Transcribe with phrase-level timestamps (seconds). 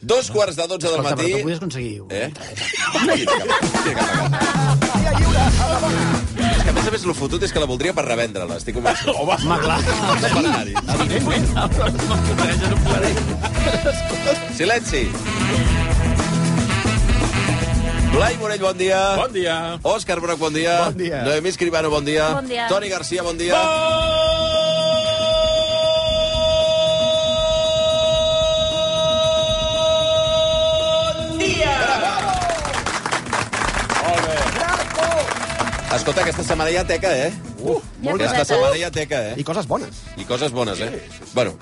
[0.00, 1.28] Dos quarts de dotze del Escolta, matí...
[1.28, 2.00] però tu podies aconseguir...
[2.08, 2.32] Eh?
[4.80, 6.00] Cap cap a casa.
[6.40, 8.74] És que a més a més el fotut és que la voldria per revendre-la, estic
[8.78, 9.12] convençut.
[9.12, 9.78] Home, Home, clar.
[10.40, 10.74] anar-hi.
[14.56, 15.04] Silenci.
[18.10, 19.02] Blai Morell, bon dia.
[19.20, 19.58] Bon dia.
[19.84, 20.78] Òscar Broc, bon dia.
[20.88, 21.20] Bon dia.
[21.28, 22.32] Noemí Escribano, bon dia.
[22.40, 22.66] Bon dia.
[22.72, 23.60] Toni Garcia, bon dia.
[35.90, 37.32] Escolta, aquesta setmana hi ha teca, eh?
[37.58, 39.34] Uh, Ja aquesta setmana hi ha teca, eh?
[39.42, 40.02] I coses bones.
[40.16, 41.00] I coses bones, eh?
[41.34, 41.56] Bueno,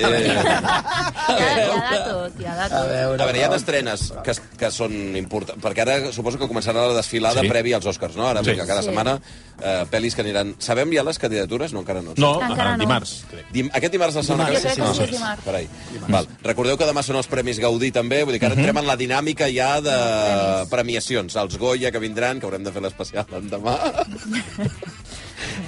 [0.00, 2.78] eh, Hi ha, hi ha de tot, hi ha de tot.
[2.78, 6.96] a veure, hi ha estrenes que, que són importants, perquè ara suposo que començarà la
[6.98, 7.48] desfilada Sí.
[7.48, 8.26] prèvia als Oscars, no?
[8.28, 8.50] Ara, Sí.
[8.50, 8.56] sí.
[8.66, 8.88] cada Sí.
[8.88, 9.20] setmana,
[9.62, 10.54] eh, pel·lis que aniran...
[10.58, 11.72] Sabem ja les candidatures?
[11.72, 12.14] No, encara no.
[12.16, 12.82] No, Encara ah, no.
[12.84, 13.46] dimarts, crec.
[13.52, 15.44] Dim aquest dimarts la setmana Jo que crec que sí, és dimarts.
[15.44, 15.68] Carai.
[16.08, 16.28] Val.
[16.42, 18.22] Recordeu que demà són els Premis Gaudí, també.
[18.24, 21.36] Vull dir que ara entrem en la dinàmica ja de premiacions.
[21.36, 23.78] Els Goya que vindran, que haurem de fer l'especial l'endemà.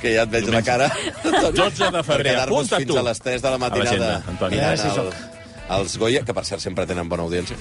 [0.03, 0.91] que ja et veig la cara.
[1.25, 2.99] 12 de febrer, Per quedar-vos apunta fins tu.
[2.99, 4.23] a les 3 de la matinada.
[4.39, 4.93] l'agenda,
[5.69, 7.57] A el- els Goya, que per cert sempre tenen bona audiència.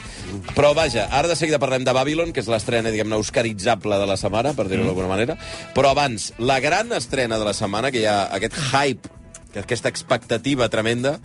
[0.54, 4.16] Però vaja, ara de seguida parlem de Babylon, que és l'estrena, diguem-ne, oscaritzable de la
[4.18, 5.38] setmana, per dir-ho d'alguna manera.
[5.74, 9.10] Però abans, la gran estrena de la setmana, que hi ha aquest hype,
[9.54, 11.16] que aquesta expectativa tremenda,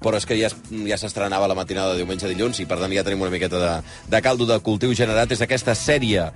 [0.00, 0.48] però és que ja,
[0.88, 3.58] ja s'estrenava la matinada de diumenge a dilluns i per tant ja tenim una miqueta
[3.60, 3.72] de,
[4.08, 5.32] de caldo de cultiu generat.
[5.36, 6.30] És aquesta sèrie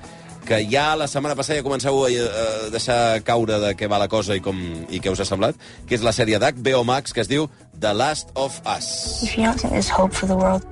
[0.45, 4.09] que ja la setmana passada ja comenceu a, a deixar caure de què va la
[4.13, 7.25] cosa i, com, i què us ha semblat, que és la sèrie d'HBO Max que
[7.25, 7.49] es diu
[7.81, 9.23] The Last of Us.
[9.23, 10.65] If you don't think there's hope for the world,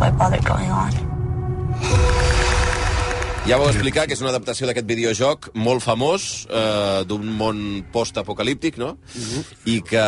[0.00, 2.29] why bother going on?
[3.48, 8.76] Ja vau explicar que és una adaptació d'aquest videojoc molt famós, eh, d'un món post-apocalíptic,
[8.78, 8.92] no?
[9.66, 10.02] I que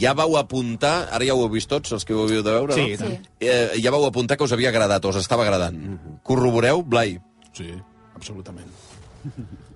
[0.00, 2.72] ja vau apuntar, ara ja ho heu vist tots, els que ho havíeu de veure,
[2.78, 3.10] Sí, no?
[3.10, 3.18] Sí.
[3.40, 5.76] Eh, ja vau apuntar que us havia agradat, o us estava agradant.
[6.22, 7.18] Corroboreu, Blai?
[7.52, 7.74] Sí,
[8.14, 8.70] absolutament.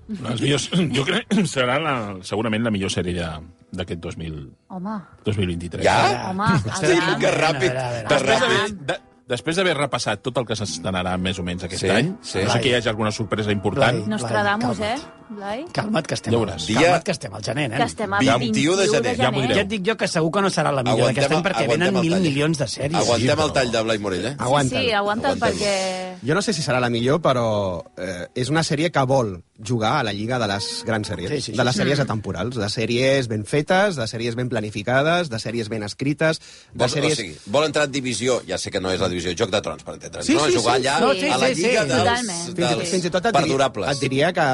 [0.09, 4.97] Les millors, jo crec que serà la, segurament la millor sèrie de- d'aquest 2000 Home,
[5.23, 5.83] 2023.
[5.85, 6.29] Ja?
[6.31, 7.19] home, aviam.
[7.21, 8.07] que ràpid, A veure, a veure.
[8.07, 8.99] que ràpid.
[9.31, 12.43] De, després d'haver repassat tot el que s'estrenarà més o menys aquest Sí, any, sí.
[12.43, 14.03] no sé que hi hagi alguna sorpresa important.
[14.03, 14.09] Blai.
[14.11, 14.95] Nostradamus, eh,
[15.31, 15.65] Blai?
[15.73, 16.65] Calma't, que estem, Ja veuràs.
[16.67, 17.77] Dia- calma't, que estem al gener, nen.
[17.79, 19.15] Que estem a 21 de gener.
[19.17, 19.55] Ja m'ho direu.
[19.55, 21.93] Ja et dic jo que segur que no serà la millor d'aquest any perquè venen
[21.99, 22.21] mil tall.
[22.21, 22.95] milions de sèries.
[22.99, 24.35] Aguantem Sí, el tall de Blai Morell, eh?
[24.37, 25.39] Sí, sí, aguanta't Aguantem.
[25.39, 26.17] perquè...
[26.27, 29.99] Jo no sé si serà la millor, però eh, és una sèrie que vol jugar
[29.99, 31.57] a la lliga de les grans sèries, Sí, sí, sí.
[31.57, 35.83] de les sèries atemporals, de sèries ben fetes, de sèries ben planificades, de sèries ben
[35.83, 36.39] escrites,
[36.73, 37.13] de Vol, sèries...
[37.13, 39.61] O sigui, vol entrar en divisió, ja sé que no és la divisió Joc de
[39.61, 40.45] Trons, per entendre'ns, Sí, no?
[40.47, 41.29] sí, Jugar sí, allà sí.
[41.29, 42.45] a la Sí, sí, lliga sí, dels, totalment.
[42.45, 43.91] fins, i- dels fins i tot et, diria, perdurables.
[43.95, 44.47] et diria que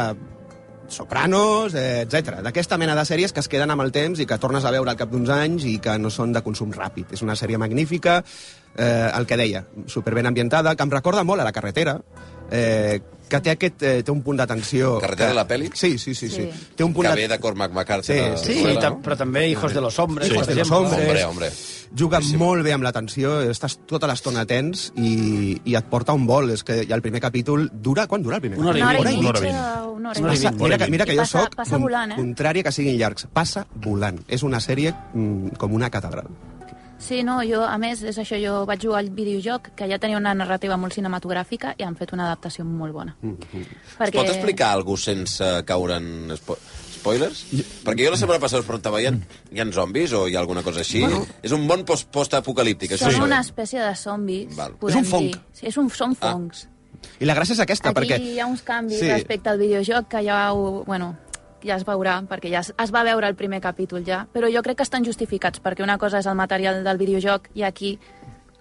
[0.88, 2.40] Sopranos, eh, etc.
[2.44, 4.92] D'aquesta mena de sèries que es queden amb el temps i que tornes a veure
[4.92, 7.12] al cap d'uns anys i que no són de consum ràpid.
[7.14, 8.22] És una sèrie magnífica,
[8.78, 12.00] eh, el que deia, superben ambientada, que em recorda molt a La carretera,
[12.52, 14.98] eh, que té, aquest, eh, té un punt d'atenció...
[15.04, 15.36] Carretera, que...
[15.36, 15.70] la peli?
[15.74, 16.30] Sí, sí, sí.
[16.30, 16.48] sí.
[16.48, 16.68] Sí.
[16.76, 18.14] Té un punt Que de- ve de Cormac McCarthy.
[18.14, 20.28] Sí, de- sí, Sí, de- tam- però també Hijos de los Hombres.
[20.28, 20.34] Sí.
[20.34, 20.72] Hijos de los.
[20.72, 21.00] Hombres.
[21.02, 21.52] Hombre, hombre.
[21.98, 26.52] juga molt bé amb l'atenció, estàs tota l'estona atents i, i et porta un vol.
[26.52, 28.08] És que ja el primer capítol dura...
[28.08, 29.00] Quan dura el primer Una hora i capítol?
[29.00, 30.52] Una hora i Una hora i mitja, una hora i mitja.
[30.52, 32.18] Passa, mira, que, mira que jo passa- sóc passa volant, eh?
[32.20, 33.28] contrària que siguin llargs.
[33.34, 34.20] Passa volant.
[34.28, 36.28] És una sèrie mm, com una catedral.
[37.00, 40.18] Sí, no, jo, a més, és això, jo vaig jugar al videojoc, que ja tenia
[40.18, 43.16] una narrativa molt cinematogràfica i han fet una adaptació molt bona.
[43.22, 46.58] Es pot explicar alguna sense caure en spo
[46.98, 47.44] spoilers?
[47.86, 49.12] Perquè jo la setmana passada us preguntava, hi ha,
[49.54, 51.04] hi ha zombis o hi ha alguna cosa així?
[51.44, 53.22] és un bon post- post-apocalíptic, això Són sí.
[53.22, 54.74] una espècie de zombis, Val.
[54.90, 55.28] És un fong.
[55.30, 55.38] dir.
[55.54, 56.32] Sí, és un, són Ah.
[56.34, 56.68] fongs.
[57.22, 58.20] I la gràcia és aquesta, Aquí perquè...
[58.20, 59.06] hi ha uns canvis Sí.
[59.06, 59.12] sí.
[59.12, 61.16] respecte al videojoc que ja ho, bueno,
[61.68, 64.64] ja es veurà, perquè ja es, es va veure el primer capítol ja, però jo
[64.66, 67.98] crec que estan justificats, perquè una cosa és el material del videojoc i aquí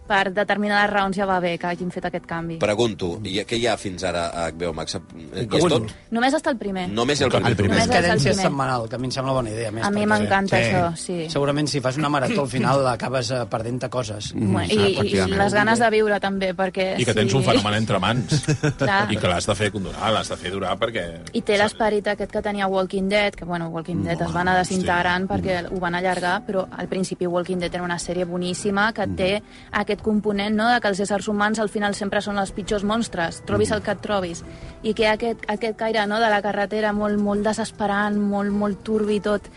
[0.06, 2.58] per determinades raons ja va bé que hagin fet aquest canvi.
[2.62, 4.96] Pregunto, i què hi ha fins ara a HBO Max?
[5.16, 5.90] I és tot?
[6.14, 6.88] Només està el primer.
[6.88, 7.50] Només el primer.
[7.52, 7.76] El primer.
[7.76, 8.46] Només cadència primer.
[8.46, 9.70] setmanal, que a mi em sembla bona idea.
[9.72, 10.62] Més, A mi m'encanta Sí.
[10.62, 11.18] això, sí.
[11.30, 14.32] Segurament si fas una marató al final acabes eh, perdent-te coses.
[14.34, 15.38] Bueno, i, i, i efectivament.
[15.42, 16.88] les ganes de viure també, perquè...
[17.00, 17.36] I que tens sí.
[17.36, 18.44] un fenomen entre mans.
[18.78, 19.12] Clar.
[19.12, 21.04] I que l'has de fer condurar, l'has de fer durar perquè...
[21.32, 24.56] I té l'esperit aquest que tenia Walking Dead, que bueno, Walking Dead es va anar
[24.58, 29.06] desintegrant perquè ho van allargar, però al principi Walking Dead era una sèrie boníssima que
[29.16, 29.30] té
[29.72, 32.84] aquest aquest component no, de que els éssers humans al final sempre són els pitjors
[32.84, 34.44] monstres, trobis el que et trobis.
[34.82, 38.52] I que hi ha aquest, aquest caire no, de la carretera molt, molt desesperant, molt,
[38.52, 39.48] molt turbi tot.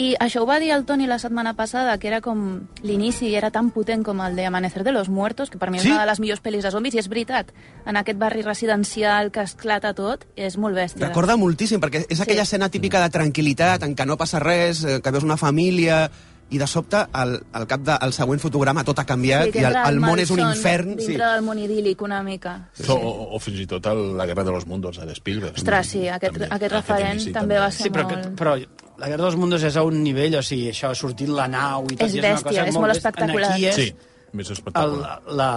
[0.00, 3.50] I això ho va dir el Toni la setmana passada, que era com l'inici era
[3.50, 5.90] tan potent com el de Amanecer de los Muertos, que per mi és Sí?
[5.90, 7.50] una de les millors pel·lis de zombis, i és veritat.
[7.84, 11.08] En aquest barri residencial que esclata tot, és molt bèstia.
[11.08, 12.54] Recorda moltíssim, perquè és aquella Sí.
[12.54, 16.10] escena típica de tranquil·litat, en què no passa res, eh, que veus una família,
[16.50, 19.76] i de sobte, al, al cap del següent fotograma, tot ha canviat, que i el,
[19.86, 20.96] el món és un infern.
[20.96, 21.16] Dintre Sí.
[21.20, 22.56] del món idíl·lic, una mica.
[22.88, 25.54] O, o, o fins i tot el, la Guerra de los Mundos de Spielberg.
[25.56, 28.32] Ostres, sí, aquest, També, aquest referent inici també va ser Sí, però, molt...
[28.40, 28.56] però
[29.00, 31.94] la Guerra dels Mundos és a un nivell, o sigui, això, sortint la nau i
[31.96, 32.98] tot, És i és una bèstia, cosa és molt bèstia.
[32.98, 33.52] espectacular.
[33.54, 33.94] Aquí és Sí,
[34.32, 35.20] més el, espectacular.
[35.30, 35.50] la,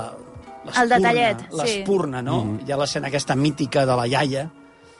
[0.79, 1.57] El detallet, sí.
[1.59, 2.43] L'espurna, no?
[2.45, 2.59] Mm.
[2.67, 4.45] Hi ha l'escena aquesta mítica de la iaia,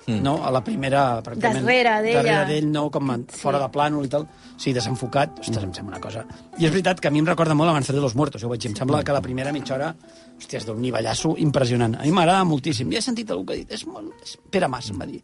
[0.08, 0.36] no?
[0.44, 1.22] A la primera...
[1.24, 2.22] pràcticament, Darrere d'ella.
[2.22, 2.90] Darrere d'ell, no?
[2.92, 3.40] Com en, Sí.
[3.40, 4.28] fora de plànol i tal.
[4.58, 5.40] Sí, desenfocat.
[5.40, 6.26] Ostres, em sembla una cosa...
[6.60, 8.42] I és veritat que a mi em recorda molt Avançar de los Muertos.
[8.42, 9.96] Jo ho veig, em sembla que la primera mitja hora
[10.38, 11.96] hòstia, és d'un nivellasso impressionant.
[12.00, 12.92] A mi m'agrada moltíssim.
[12.92, 13.72] Ja he sentit algú que ha dit...
[13.72, 14.12] És molt...
[14.24, 14.38] És...
[14.52, 15.22] Pere Mas em va dir...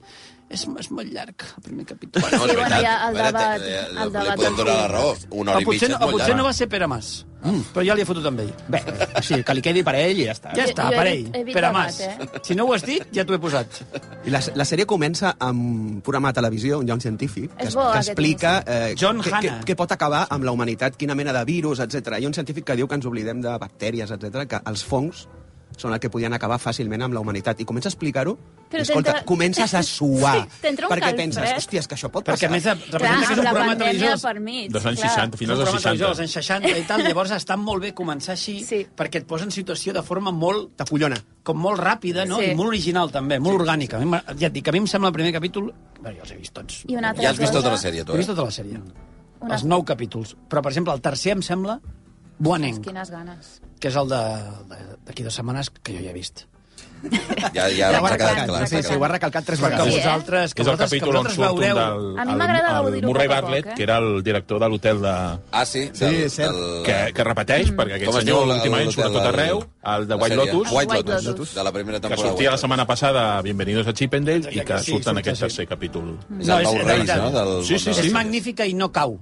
[0.50, 2.24] És, és molt llarg, el primer capítol.
[2.24, 2.82] Bueno, Sí, bueno, veritat.
[2.82, 5.12] ja el debat- eh, el li debat podem del donar la raó.
[5.30, 6.46] Una hora i potser, mitja no, és molt potser no llarg.
[6.48, 7.10] va ser Pere Mas,
[7.44, 7.60] mm.
[7.74, 8.50] però ja li he fotut amb ell.
[8.68, 8.82] Bé,
[9.16, 10.56] o sigui, que li quedi per a ell i ja està.
[10.58, 11.30] Ja està, jo per ell.
[11.36, 12.00] he Pere Mas.
[12.00, 12.18] eh?
[12.42, 13.68] Si no ho has dit, ja t'ho he posat.
[14.26, 17.76] I la, la sèrie comença amb un programa de televisió, un lloc científic, que, es-
[17.76, 19.62] bo, que explica eh, John què, què, Hannah.
[19.70, 22.18] què pot acabar amb la humanitat, quina mena de virus, etc.
[22.18, 24.48] Hi ha un científic que diu que ens oblidem de bactèries, etc.
[24.50, 25.28] que els fongs
[25.80, 27.60] són el que podien acabar fàcilment amb la humanitat.
[27.62, 28.38] I comença a explicar-ho,
[28.72, 30.42] escolta, comences a suar.
[30.44, 31.16] Sí, perquè calfred.
[31.16, 32.52] penses, hòstia, és que això pot Perquè a passar.
[32.52, 34.72] més de- Clar, representa que és un programa televisiós per mig.
[34.72, 35.10] Dels anys clar.
[35.14, 36.10] 60, És finals dels programa televisió 60.
[36.10, 38.86] dels anys 60 i tal, llavors està molt bé començar així, Sí.
[38.96, 41.18] perquè et posa en situació de forma molt, T'acollona.
[41.44, 42.38] com molt ràpida, no?
[42.40, 42.52] Sí.
[42.52, 43.96] I molt original, també, molt orgànica.
[43.98, 45.74] A mi m'ha- Ja et dic, a mi em sembla el primer capítol...
[46.02, 46.84] Bé, jo els he vist tots.
[46.88, 48.34] I una altra Ja has vist tota la sèrie, tu, He vist eh?
[48.36, 48.80] tota la sèrie.
[49.42, 50.36] Una- Els nou capítols.
[50.50, 51.80] Però, per exemple, el tercer em sembla
[52.40, 53.62] Boanenc, Quines ganes.
[53.80, 56.46] que és el de- de- d'aquí dues setmanes que jo ja he vist.
[57.54, 58.68] Ja, ja, Ja ho ha recalcat, clar.
[58.68, 59.94] sí, sí, ho ha recalcat tres Que Sí, vegades.
[59.94, 59.98] eh?
[60.00, 61.76] vosaltres, que És el vosaltres, que capítol on surt un veureu...
[61.78, 62.20] del...
[62.20, 63.74] A mi el- m'agrada el gaudir-ho Murray Bartlett, eh?
[63.78, 65.40] que era el director de l'hotel de...
[65.52, 65.90] Ah, sí?
[65.94, 66.52] Sí, Del, cert.
[66.54, 69.64] del- Que, que repeteix, perquè aquest Com es senyor últimament surt a tot arreu,
[69.96, 70.36] el de White?
[70.36, 71.56] Lotus, White White Lotus, Lotus.
[71.56, 72.30] de la primera que temporada.
[72.30, 76.18] sortia la setmana passada Bienvenidos a Chippendale i que surt en aquest tercer capítol.
[76.40, 77.32] És el és Reis, no?
[77.32, 78.08] Del, Sí, sí, sí.
[78.08, 79.20] És magnífica i no cau.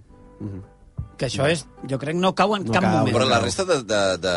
[1.18, 2.98] Que això és, jo crec, no cau en No cap cau.
[3.00, 3.16] moment.
[3.16, 4.36] Però la resta de, de, de,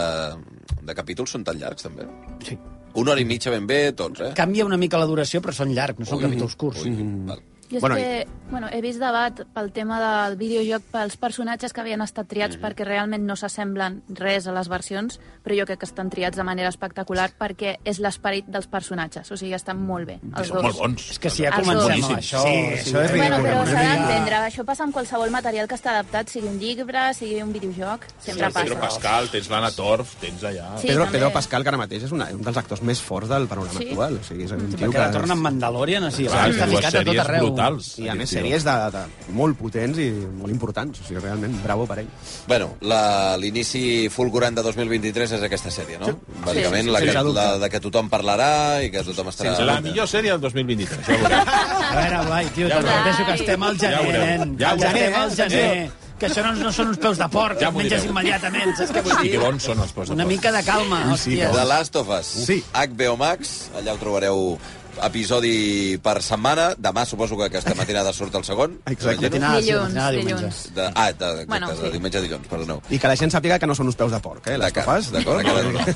[0.88, 2.06] de capítols són tan llargs, també.
[2.47, 2.56] Sí.
[3.00, 4.32] Una hora i mitja ben bé, tots, eh?
[4.35, 6.82] Canvia una mica la duració, però són llargs, no són Ui, capítols curts.
[6.88, 6.94] ui,
[7.29, 7.43] val.
[7.71, 11.81] Jo és Bueno, que bueno, he vist debat pel tema del videojoc pels personatges que
[11.81, 12.65] havien estat triats Mhm.
[12.65, 16.43] perquè realment no s'assemblen res a les versions, però jo crec que estan triats de
[16.43, 20.63] manera espectacular perquè és l'esperit dels personatges, o sigui, estan molt bé, els Són dos.
[20.65, 21.11] molt bons.
[21.13, 22.11] És que si ja Els comencem dos.
[22.11, 22.43] amb això...
[22.43, 22.49] Sí,
[22.91, 23.51] això és Bueno, ridícul.
[23.51, 27.41] però s'ha d'entendre, això passa amb qualsevol material que està adaptat, sigui un llibre, sigui
[27.43, 28.89] un videojoc, sempre Sí, Pedro passa.
[28.99, 30.77] Pascal, tens l'Anna Torf, tens allà...
[30.79, 31.19] Sí, Pedro, també.
[31.19, 33.89] Pedro Pascal, que ara mateix és una, un dels actors més forts del panorama Sí.
[33.91, 34.15] actual.
[34.17, 36.95] O sigui, és un Sí, tio perquè ara torna en Mandalorian, o sigui, està ficat
[36.95, 37.60] a tot arreu.
[37.69, 37.99] Brutals.
[37.99, 39.03] I a més, sèries de, de,
[39.37, 41.01] molt potents i molt importants.
[41.01, 42.09] O sigui, realment, bravo per ell.
[42.49, 46.15] Bueno, la- l'inici fulgurant de 2023 és aquesta sèrie, no?
[46.45, 47.41] Bàsicament, Sí, la, sense que, dubte.
[47.41, 48.51] la de que tothom parlarà
[48.85, 49.59] i que tothom estarà...
[49.65, 51.49] La millor sèrie del 2023, ja ho veurem.
[51.49, 53.03] A veure, Blai, tio, Ja te'n veurem.
[53.05, 54.57] repeteixo que estem al Ja gener, veurem.
[54.59, 55.21] Ja Al gener, veurem.
[55.23, 55.91] al gener.
[56.21, 59.01] Que això no, no són uns peus de porc, Ja ja menges immediatament, saps què
[59.07, 59.31] vull I dir?
[59.33, 60.35] que bons són els posts de Una porc.
[60.37, 61.49] mica de calma, sí, hòstia.
[61.55, 62.27] The Last of Us.
[62.45, 62.59] Sí.
[62.75, 64.59] HBO Max, allà ho trobareu
[65.06, 66.70] episodi per setmana.
[66.79, 68.78] Demà suposo que aquesta matinada surt el segon.
[68.90, 69.28] Exacte.
[69.28, 70.61] Matinada, sí, Dilluns, matinada, dilluns.
[70.75, 71.90] De, ah, de, exacte, Bueno, de sí.
[71.95, 72.80] diumenge a dilluns, perdoneu.
[72.90, 74.57] I que la gent sàpiga que no són uns peus de porc, eh?
[74.61, 75.45] Les De tofes, d'acord?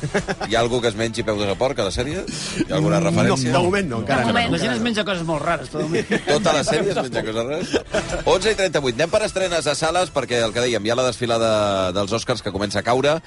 [0.49, 2.25] Hi ha algú que es mengi peus de porc a la sèrie?
[2.25, 3.53] Hi ha alguna No, referència?
[3.53, 4.33] de moment no, encara De no.
[4.33, 4.53] moment.
[4.53, 5.89] La gent es menja coses molt rares, però...
[6.35, 8.25] Tota la sèrie es menja coses rares?
[8.25, 8.95] 11 i 38.
[8.95, 12.43] Anem per estrenes a sales, perquè el que dèiem, hi ha la desfilada dels Oscars
[12.43, 13.19] que comença a caure,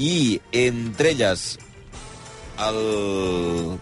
[0.00, 1.58] i entre elles
[2.60, 3.78] el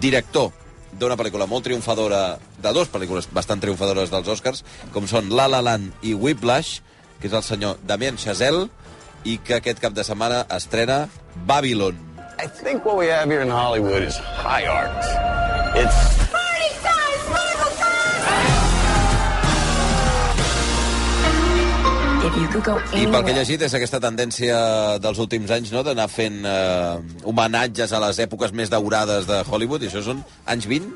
[0.00, 0.50] director
[0.98, 5.62] d'una pel·lícula molt triomfadora, de dues pel·lícules bastant triomfadores dels Oscars, com són La La
[5.64, 6.80] Land i Whiplash,
[7.20, 8.68] que és el senyor Damien Chazelle,
[9.24, 11.06] i que aquest cap de setmana estrena
[11.46, 11.96] Babylon.
[12.38, 14.92] I think what we have here in Hollywood is high art.
[15.76, 16.23] It's
[22.34, 22.46] I
[23.06, 24.56] pel que he llegit és aquesta tendència
[25.02, 25.84] dels últims anys no?
[25.86, 26.96] d'anar fent eh,
[27.30, 30.88] homenatges a les èpoques més daurades de Hollywood, i això són anys 20,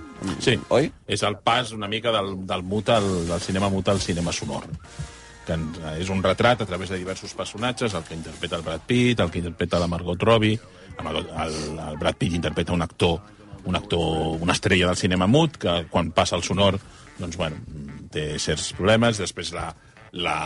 [0.43, 0.91] Sí, oi?
[1.07, 4.67] és el pas una mica del, del mut al, del cinema mut al cinema sonor
[5.47, 5.57] que
[5.97, 9.31] és un retrat a través de diversos personatges, el que interpreta el Brad Pitt, el
[9.31, 10.59] que interpreta la Margot Robbie,
[10.99, 13.23] el, el, el Brad Pitt interpreta un actor,
[13.65, 16.77] un actor, una estrella del cinema mut, que quan passa el sonor,
[17.17, 17.63] doncs, bueno,
[18.13, 19.71] té certs problemes, després la,
[20.13, 20.37] la,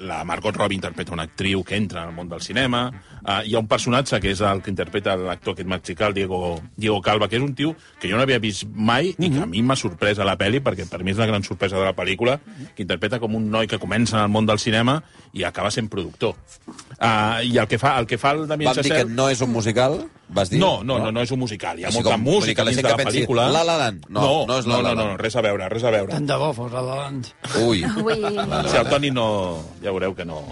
[0.00, 2.86] la Margot Robbie interpreta una actriu que entra al món del cinema.
[3.20, 7.00] Uh, hi ha un personatge que és el que interpreta l'actor aquest mexicà, Diego, Diego
[7.04, 9.62] Calva, que és un tio que jo no havia vist mai i que a mi
[9.62, 12.38] m'ha sorprès a la pel·li, perquè per mi és la gran sorpresa de la pel·lícula,
[12.74, 15.02] que interpreta com un noi que comença en el món del cinema
[15.36, 16.34] i acaba sent productor.
[16.96, 19.44] Uh, I el que fa el, que fa el Damien Vam dir que no és
[19.44, 20.00] un musical,
[20.32, 20.60] vas dir?
[20.60, 21.78] No, no, no, no és un musical.
[21.78, 23.48] Hi ha Així molta com- música la dins de la pensi, pel·lícula.
[23.52, 24.06] La La Land.
[24.08, 26.12] No, no és La no, La no, no, res a veure, res a veure.
[26.14, 27.32] Tant de bo fos la La Land.
[27.66, 27.82] Ui.
[28.04, 28.16] Ui.
[28.70, 29.26] Si el Toni no...
[29.82, 30.42] Ja veureu que no...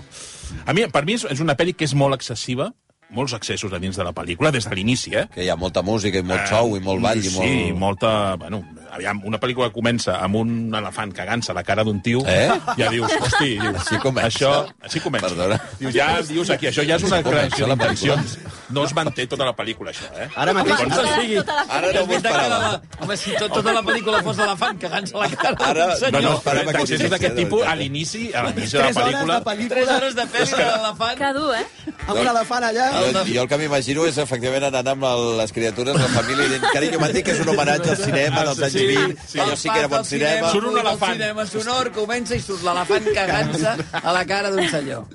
[0.67, 2.71] A mi, per mi és, és una pel·li que és molt excessiva,
[3.13, 5.27] molts excessos a dins de la pel·lícula, des de l'inici, eh?
[5.33, 7.47] Que hi ha molta música i molt show i molt ball i molt...
[7.49, 8.11] Sí, molta...
[8.41, 12.23] Bueno, aviam, una pel·lícula que comença amb un elefant cagant-se a la cara d'un tio,
[12.27, 12.49] Eh?
[12.77, 14.29] ja dius, hosti, dius, Així comença.
[14.29, 14.53] això...
[14.83, 15.29] Així comença.
[15.29, 15.61] Perdona.
[15.79, 17.77] Dius, ja dius aquí, això ja és una creació pel·lícula.
[17.77, 18.39] d'intencions.
[18.71, 20.29] No es manté tota la pel·lícula, això, eh?
[20.37, 22.83] Ara mateix- Tota la- sigui, tota la Ara no m'ho esperava.
[23.01, 25.97] Home, si tot, tota la pel·lícula fos l'elefant cagant-se a la cara Ara- d'un No,
[25.97, 26.23] senyor.
[26.23, 28.97] no, esperava però que d'aquest de tipus, a l'inici, a l'inici de la Tres hores
[28.97, 29.39] de pel·lícula...
[29.45, 31.19] pel·lícula Tres hores de pel·li de l'elefant.
[31.19, 31.67] Que dur, eh?
[32.09, 32.87] amb un elefant allà.
[32.93, 35.05] Jo, jo el que m'imagino és, efectivament, anant amb
[35.41, 38.45] les criatures, la família, i dient, carinyo, m'han dit que és un homenatge al cinema
[38.49, 39.41] dels anys Sí, 20, sí.
[39.43, 40.51] allò sí que era bon cinema.
[40.55, 41.13] Surt un El elefant.
[41.19, 45.07] cinema sonor comença i surt l'elefant cagant-se a la cara d'un senyor.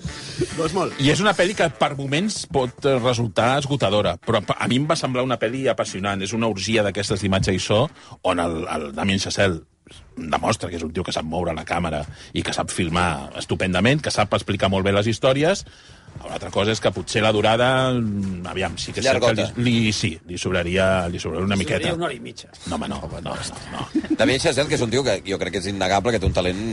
[0.57, 0.95] Doncs molt.
[1.01, 4.87] I és una pel·li que per moments pot eh, resultar esgotadora, però a mi em
[4.89, 6.21] va semblar una pel·li apassionant.
[6.25, 7.85] És una orgia d'aquestes d'imatge i so,
[8.23, 9.61] on el, el Damien Chazelle
[10.17, 12.03] demostra que és un tio que sap moure la càmera
[12.33, 15.65] i que sap filmar estupendament, que sap explicar molt bé les històries.
[16.23, 17.89] Una altra cosa és que potser la durada,
[18.49, 21.81] aviam, sí que és cert que li, li, sí, li sobraria, li sobraria una miqueta.
[21.81, 22.47] Seria una hora i mitja.
[22.71, 23.35] No, home, no, no, no,
[23.73, 23.87] no.
[24.17, 26.37] Damien Chazelle, que és un tio que jo crec que és innegable, que té un
[26.37, 26.63] talent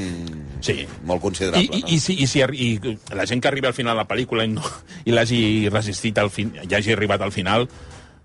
[0.61, 0.87] Sí.
[1.05, 1.67] molt considerable.
[1.67, 4.09] I, i, i, si, i, si, i la gent que arriba al final de la
[4.09, 4.63] pel·lícula i, no,
[5.05, 5.43] i l'hagi
[5.73, 7.67] resistit al fin, i hagi arribat al final,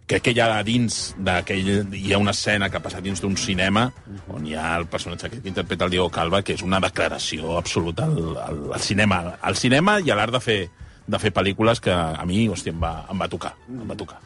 [0.05, 1.69] crec que hi ha dins d'aquell...
[1.95, 3.87] Hi ha una escena que ha passat dins d'un cinema
[4.33, 8.05] on hi ha el personatge que interpreta el Diego Calva, que és una declaració absoluta
[8.05, 9.23] al, al, al cinema.
[9.41, 10.59] Al cinema i a l'art de fer
[11.07, 13.53] de fer pel·lícules que a mi, hòstia, em va, em va tocar.
[13.69, 14.19] Em va tocar.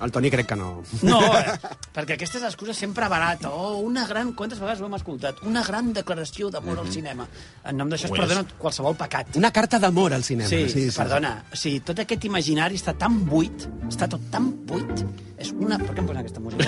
[0.00, 0.82] El Toni crec que no.
[1.04, 1.54] No, eh,
[1.94, 3.50] perquè aquestes excuses sempre barata.
[3.52, 4.32] Oh, una gran...
[4.32, 5.42] Quantes vegades ho hem escoltat?
[5.44, 7.26] Una gran declaració d'amor al cinema.
[7.68, 9.36] En nom d'això es perdona qualsevol pecat.
[9.36, 10.48] Una carta d'amor al cinema.
[10.48, 11.34] Sí, sí, perdona.
[11.52, 15.04] O sigui, tot aquest imaginari està tan buit, està tot tan buit.
[15.40, 15.78] És una...
[15.80, 16.66] Per què em posen aquesta música?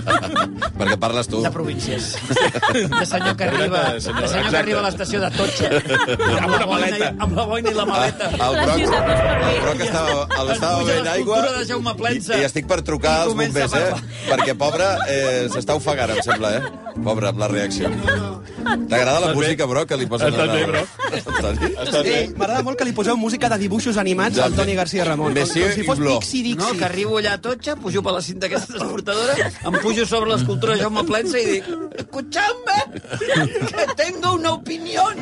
[0.80, 1.40] Perquè parles tu.
[1.44, 2.14] de províncies.
[3.00, 5.68] De senyor que arriba, De senyor- que arriba a l'estació de Totxa.
[5.68, 7.10] Amb una la boina.
[7.26, 8.30] Amb la boina i la maleta.
[8.32, 10.14] El La Broc, el Broc estava,
[10.48, 12.38] l'estava Es puja bevent aigua l'escultura de Jaume Plensa.
[12.38, 13.90] i, i estic per trucar als bombers, eh?
[14.28, 16.89] Perquè, pobre, eh, s'està ofegant, em sembla, eh?
[17.04, 17.90] Pobre, amb la reacció.
[18.90, 21.70] T'agrada la música, Broc, que li posen Estàs bé?
[21.80, 22.16] Estàs bé?
[22.26, 25.32] Sí, m'agrada molt que li poseu música de dibuixos animats al Toni García Ramon.
[25.32, 25.98] Com, Monsieur com si fos.
[26.20, 26.78] Pixi No, Dixi.
[26.78, 30.74] que arribo allà a Totxa, pujo per la cinta aquesta transportadora, em pujo sobre l'escultura
[30.74, 31.64] de Jaume Plensa i dic
[32.04, 32.78] escuchadme,
[33.70, 35.14] que tengo una opinión.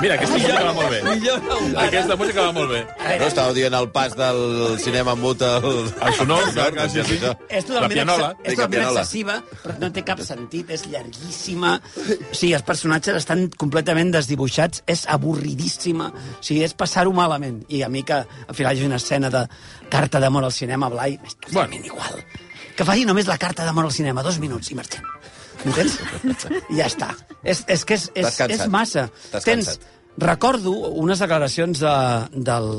[0.00, 1.00] Mira, aquesta música va molt bé.
[1.02, 1.58] No.
[1.80, 2.80] Aquesta música va molt bé.
[3.20, 4.40] No estàveu dient el pas del
[4.82, 5.66] cinema mut al...
[6.06, 7.18] El sonor, clar, sí, sí.
[7.48, 8.10] És totalment,
[8.44, 9.02] és totalment pianola.
[9.02, 11.74] excessiva, però no té cap sentit, és llarguíssima.
[11.76, 16.10] O sigui, els personatges estan completament desdibuixats, és avorridíssima.
[16.12, 17.62] O sigui, és passar-ho malament.
[17.68, 19.46] I a mi que al final hi hagi una escena de
[19.92, 21.94] carta d'amor al cinema, Blai, és totalment bueno.
[21.94, 22.24] igual.
[22.76, 25.04] Que faci només la carta d'amor al cinema, dos minuts i marxem.
[25.64, 25.98] Entens?
[26.70, 27.12] I ja està.
[27.42, 29.08] És, és que és, és, és massa.
[29.44, 29.76] Tens.
[30.16, 31.94] Recordo unes declaracions de,
[32.32, 32.70] del,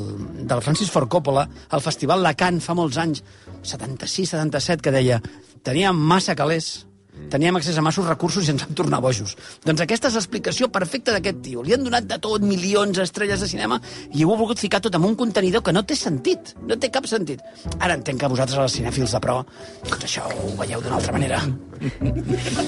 [0.50, 3.22] del Francis Ford Coppola al Festival Cannes fa molts anys,
[3.62, 5.20] 76-77, que deia
[5.68, 6.87] teníem massa calés,
[7.30, 9.34] teníem accés a massos recursos i ens vam tornar bojos.
[9.64, 11.62] Doncs aquesta és l'explicació perfecta d'aquest tio.
[11.62, 13.80] Li han donat de tot, milions d'estrelles de cinema,
[14.14, 16.54] i ho ha volgut ficar tot en un contenidor que no té sentit.
[16.66, 17.42] No té cap sentit.
[17.78, 19.42] Ara entenc que vosaltres, els cinèfils de pro,
[19.88, 21.42] doncs això ho veieu d'una altra manera.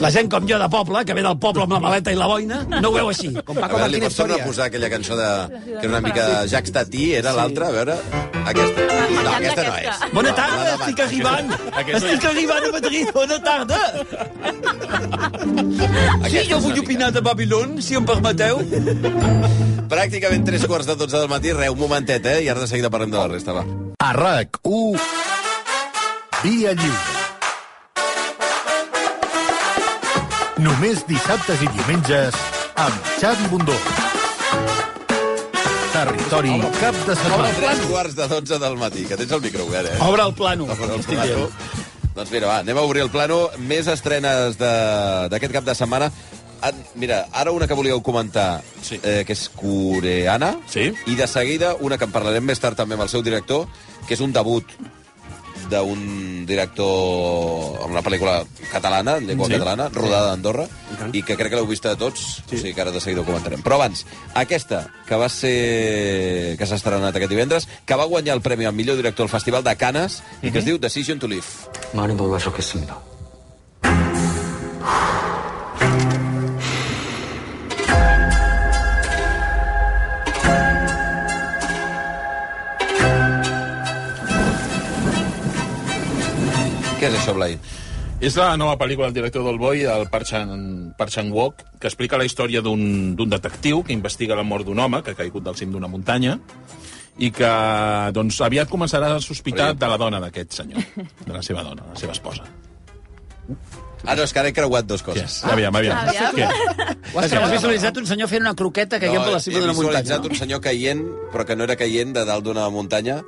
[0.00, 2.28] La gent com jo de poble, que ve del poble amb la maleta i la
[2.30, 3.32] boina, no ho veu així.
[3.40, 5.30] Com A Paco veure, li pots tornar a posar aquella cançó de...
[5.66, 7.98] que era una mica Jacques Tati, era l'altra, a veure...
[8.50, 8.86] Aquesta.
[9.20, 10.04] No, aquesta no és.
[10.14, 11.50] Bona tarda, de estic arribant.
[11.98, 13.80] Estic arribant a Madrid, bona tarda.
[16.30, 18.60] Sí, jo vull opinar de Babilón, si em permeteu.
[19.90, 22.42] Pràcticament tres quarts de dotze del matí, re, un momentet, eh?
[22.44, 23.64] I ara de seguida parlem de la resta, va.
[24.00, 25.00] A RAC1
[26.44, 27.18] Via Lliure
[30.64, 32.36] Només dissabtes i diumenges
[32.80, 33.76] amb Xavi Bundó
[35.92, 39.90] Territori cap de setmana Tres quarts de dotze del matí, que tens el micro obert,
[39.90, 39.98] eh?
[40.06, 40.64] Obre el plano.
[40.70, 41.48] Obre el plano.
[42.20, 43.46] Doncs mira, va, anem a obrir el plano.
[43.64, 46.10] Més estrenes d'aquest cap de setmana.
[46.60, 46.68] Ah,
[47.00, 49.00] Mira, ara una que volíeu comentar, Sí.
[49.02, 50.92] eh, que és coreana, Sí.
[51.06, 53.66] i de seguida una que en parlarem més tard també amb el seu director,
[54.06, 54.66] que és un debut
[55.70, 59.52] d'un director amb una pel·lícula catalana, en llengua Sí.
[59.52, 60.66] catalana, rodada a Andorra,
[60.98, 61.14] tant.
[61.14, 62.56] i que crec que l'heu vista de tots, sí.
[62.56, 63.62] o sigui que ara de seguida ho comentarem.
[63.62, 66.56] Però abans, aquesta, que va ser...
[66.58, 69.64] que s'ha estrenat aquest divendres, que va guanyar el premi al millor director al Festival
[69.64, 71.46] de Canes i que es diu Decision to Live.
[71.93, 72.97] 많이 놀라셨겠습니다.
[86.99, 87.57] Què és això, Blai?
[88.23, 92.17] És la nova pel·lícula del director del Boi, el Park Chan- Park Chan-wook, que explica
[92.17, 95.55] la història d'un d'un detectiu que investiga la mort d'un home que ha caigut del
[95.59, 96.39] cim d'una muntanya
[97.20, 97.52] i que
[98.16, 100.86] doncs, aviat començarà a sospitar de la dona d'aquest senyor,
[101.26, 102.48] de la seva dona, la seva esposa.
[104.06, 105.40] Ah, no, és que ara he creuat dues coses.
[105.44, 105.96] Ah, aviam, aviam.
[106.08, 106.36] Aviam.
[106.36, 106.46] Què?
[107.10, 110.00] Has, has visualitzat un senyor fent una croqueta caient per la cima he d'una muntanya.
[110.02, 111.02] visualitzat un senyor caient,
[111.32, 113.18] però que no era caient de dalt d'una muntanya,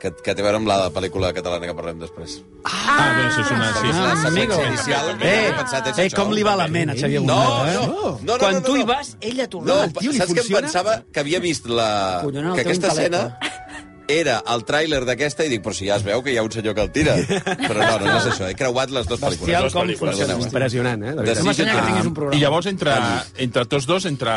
[0.00, 2.38] que, que té a veure amb la pel·lícula catalana que parlem després.
[2.64, 3.70] Ah, bé, això és una...
[3.80, 4.58] Sí, És la Ah, amigo.
[4.68, 5.08] inicial.
[5.20, 6.16] Eh, he pensat, eh, això.
[6.20, 7.74] com li va la ment a Xavier No, Bonet, eh?
[7.74, 8.80] no, no, no, Quan no, tu no.
[8.82, 10.00] hi vas, ella No, tornava.
[10.04, 10.96] li saps què em pensava?
[11.12, 11.88] Que havia vist la...
[12.22, 13.71] Que aquesta escena intel·lecte.
[14.20, 16.52] Era el tràiler d'aquesta i dic, però si ja es veu que hi ha un
[16.52, 17.14] senyor que el tira.
[17.68, 18.48] Però no, no, no és això.
[18.50, 19.48] He creuat les dues pel·lícules.
[19.48, 20.36] Bestial com funciona.
[20.46, 21.14] Impressionant, eh?
[21.18, 22.94] De ensenyat que tinguis un I llavors, entre,
[23.46, 24.32] entre tots dos, entre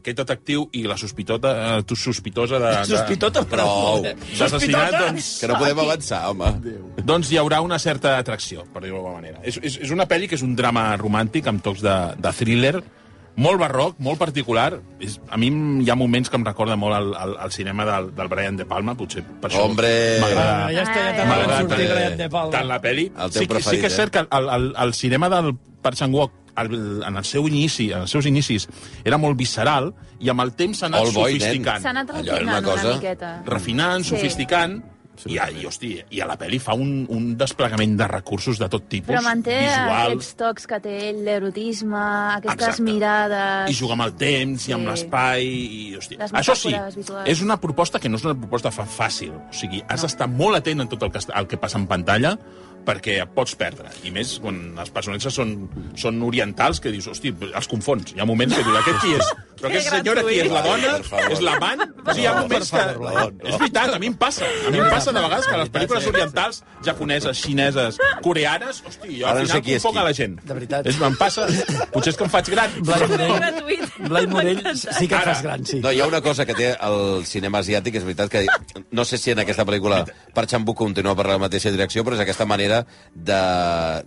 [0.00, 2.72] aquest detectiu i la sospitota, eh, tu sospitosa de...
[2.82, 3.64] de Sospitota, però...
[3.64, 4.08] Prou.
[4.38, 6.50] D'assassinat, doncs, Que no podem avançar, home.
[7.04, 9.40] doncs hi haurà una certa atracció, per dir-ho d'alguna manera.
[9.46, 12.76] És, és, és una pel·li que és un drama romàntic amb tocs de, de thriller,
[13.36, 14.80] molt barroc, molt particular.
[15.00, 15.48] És, a mi
[15.82, 18.64] hi ha moments que em recorda molt al, al, al cinema del, del Brian De
[18.64, 20.20] Palma, potser per això Hombre.
[20.20, 21.24] m'agrada Ah, ja està, ja
[21.94, 22.50] Brian De Palma.
[22.50, 23.10] tant la pel·li.
[23.10, 25.54] El teu sí, que- sí preferit, que és cert que el, el, el cinema del
[25.82, 28.68] Park Chan-wook el, en el seu inici, en els seus inicis,
[29.04, 31.82] era molt visceral i amb el temps s'ha anat All sofisticant.
[31.82, 33.42] S'ha anat refinant una una, cosa- miqueta.
[33.44, 34.10] refinant, Sí.
[34.14, 34.84] sofisticant,
[35.26, 38.88] i, i, hosti, i a la pel·li fa un, un desplegament de recursos de tot
[38.90, 42.02] tipus, Però manté visuals, aquests tocs que té ell, l'erotisme,
[42.40, 42.82] aquestes Exacte.
[42.88, 43.70] mirades...
[43.70, 44.90] i jugar amb el temps, i amb Sí.
[44.90, 45.46] l'espai...
[45.46, 47.28] I, hosti, Les això sí, visuals.
[47.30, 49.32] és una proposta que no és una proposta fa fàcil.
[49.32, 52.36] O sigui, has d'estar molt atent en tot el que, el que passa en pantalla
[52.86, 53.90] perquè et pots perdre.
[54.04, 55.54] I més quan els personatges són,
[56.00, 58.14] són orientals, que dius, hosti, els confons.
[58.14, 59.32] Hi ha moments que dius, aquest qui és?
[59.64, 60.50] Però aquesta senyora qui és?
[60.52, 60.94] La dona?
[61.30, 61.84] És l'amant?
[61.84, 62.82] O sigui, hi ha moments que...
[63.48, 64.44] És veritat, a mi em passa.
[64.44, 69.30] A mi em passa de vegades que les pel·lícules orientals, japoneses, xineses, coreanes, hosti, jo
[69.30, 69.98] al no sé final qui.
[70.02, 70.36] a la gent.
[70.44, 70.90] De veritat.
[70.90, 71.46] És, em passa...
[71.94, 72.76] Potser és que em faig gran.
[72.84, 73.86] Blai Morell.
[74.10, 75.80] Blai Morell sí que fas gran, sí.
[75.84, 78.44] No, hi ha una cosa que té el cinema asiàtic, és veritat que
[78.90, 80.02] no sé si en aquesta pel·lícula
[80.34, 82.73] Park Chan-wook continua per la mateixa direcció, però és aquesta manera
[83.14, 83.40] de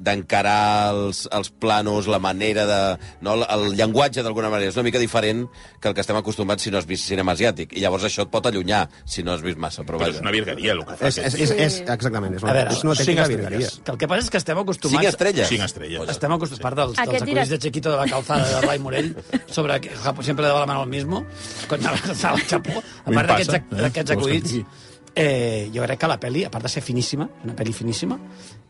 [0.04, 2.80] d'encarar els, els planos, la manera de...
[3.26, 5.46] No, el, el llenguatge, d'alguna manera, és una mica diferent
[5.82, 7.74] que el que estem acostumats si no has vist cinema asiàtic.
[7.78, 10.34] I llavors això et pot allunyar si no has vist massa, però Però és una
[10.36, 11.10] virgueria, el que fa.
[11.12, 13.32] És, és, és, és, exactament, és A una, veure, és una estrelles.
[13.34, 13.70] virgueria.
[13.84, 14.98] Que el que passa és que estem acostumats...
[14.98, 15.52] Cinc estrelles?
[15.54, 16.10] Cinc estrelles.
[16.16, 19.14] Estem acostumats, a part dels, dels acudits de Chiquito de la Calzada de Blai Morell,
[19.50, 21.24] sobre que sempre daba la mano al mismo,
[21.68, 24.18] quan anava al Japó, a A part d'aquests eh?
[24.18, 24.66] acudits, digui?
[25.18, 28.18] Eh, jo crec que la pel·li, a part de ser finíssima, una pel·li finíssima,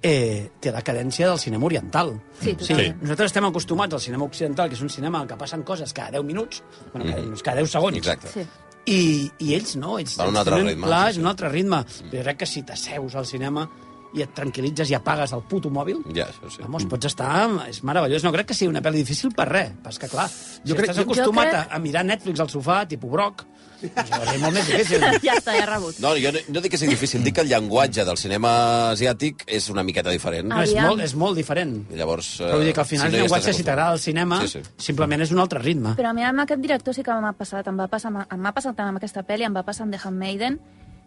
[0.01, 2.13] eh, té la cadència del cinema oriental.
[2.41, 2.73] Sí, Sí.
[3.01, 6.11] nosaltres estem acostumats al cinema occidental, que és un cinema en què passen coses cada
[6.11, 7.35] 10 minuts, bueno, cada, Mm.
[7.43, 8.27] cada 10 segons, Exacte.
[8.33, 8.47] Sí.
[8.85, 11.21] i, i ells no, ells, a un ells altre tenen- ritme, Clar, sí, és sí.
[11.21, 11.77] un altre ritme.
[12.09, 13.69] Però jo crec que si t'asseus al cinema
[14.13, 16.61] i et tranquil·litzes i apagues el puto mòbil, Ja, això sí.
[16.61, 17.49] Vamos, pots estar...
[17.67, 18.23] És meravellós.
[18.23, 19.71] No crec que sigui una pel·li difícil per res.
[19.83, 22.47] Però és que, clar, si Jo crec- estàs acostumat jo a, a mirar Netflix al
[22.49, 25.03] sofà, tipus broc, doncs és molt més difícil.
[25.27, 25.97] Ja està, ja rebut.
[26.03, 28.51] No, jo no, no dic que sigui difícil, dic que el llenguatge del cinema
[28.93, 30.47] asiàtic és una miqueta diferent.
[30.49, 30.87] No, és, Aviam.
[30.91, 31.75] molt, és molt diferent.
[31.93, 32.31] I llavors...
[32.41, 34.41] Però vull dir que al final si el no hi llenguatge, si t'agrada el cinema,
[34.45, 34.63] Sí, sí.
[34.89, 35.93] simplement és un altre ritme.
[35.99, 37.67] Però a mi amb aquest director sí que m'ha passat.
[37.67, 40.01] Em va passar, em m'ha passat tant amb aquesta pel·li, em va passar amb The
[40.05, 40.59] Handmaiden,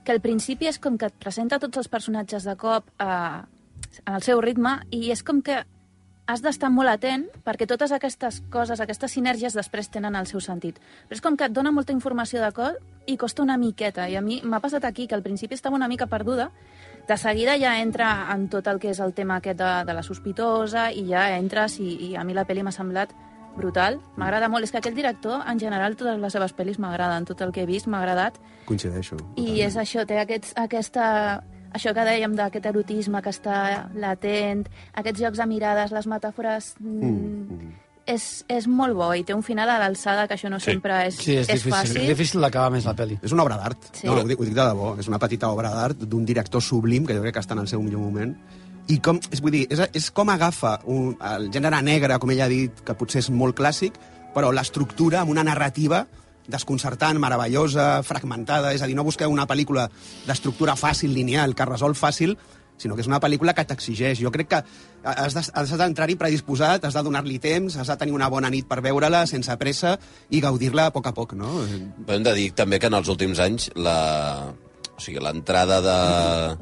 [0.04, 3.40] que al principi és com que et presenta tots els personatges de cop eh,
[4.06, 5.62] en el seu ritme i és com que
[6.30, 10.78] has d'estar molt atent perquè totes aquestes coses, aquestes sinergies després tenen el seu sentit.
[11.08, 14.08] Però és com que et dona molta informació de cop i costa una miqueta.
[14.08, 16.50] I a mi m'ha passat aquí que al principi estava una mica perduda,
[17.08, 20.04] de seguida ja entra en tot el que és el tema aquest de, de la
[20.06, 23.14] sospitosa i ja entres i, i a mi la pel·li m'ha semblat
[23.56, 23.98] brutal.
[24.20, 24.64] M'agrada molt.
[24.64, 27.26] És que aquell director, en general, totes les seves pel·lis m'agraden.
[27.28, 28.38] Tot el que he vist m'ha agradat.
[28.68, 29.18] Coincideixo.
[29.40, 31.42] I és això, té aquests, aquesta...
[31.72, 36.74] Això que dèiem d'aquest erotisme que està latent, aquests jocs de mirades, les metàfores...
[36.80, 37.70] Mm,
[38.11, 40.72] és, és molt bo i té un final a l'alçada, que això no Sí.
[40.72, 41.70] sempre és, Sí, és, difícil.
[41.72, 42.00] fàcil.
[42.02, 43.20] És difícil d'acabar més la pel·li.
[43.22, 43.85] És una obra d'art.
[43.92, 44.06] Sí.
[44.09, 44.98] No, ho, dic, ho dic de debò.
[44.98, 47.68] És una petita obra d'art d'un director sublim, que jo crec que està en el
[47.68, 48.35] seu millor moment.
[48.88, 52.40] I com, és, vull dir, és, és com agafa un, el gènere negre, com ell
[52.42, 53.94] ha dit, que potser és molt clàssic,
[54.35, 56.06] però l'estructura amb una narrativa
[56.50, 58.74] desconcertant, meravellosa, fragmentada.
[58.74, 59.88] És a dir, no busqueu una pel·lícula
[60.26, 62.36] d'estructura fàcil, lineal, que resol fàcil,
[62.80, 64.18] sinó que és una pel·lícula que t'exigeix.
[64.22, 64.60] Jo crec que
[65.04, 68.66] has de- has d'entrar-hi predisposat, has de donar-li temps, has de tenir una bona nit
[68.66, 69.98] per veure-la sense pressa
[70.30, 71.60] i gaudir-la a poc a poc, no?
[72.06, 74.52] Però hem de dir també que en els últims anys la...
[74.96, 76.56] o sigui, l'entrada de,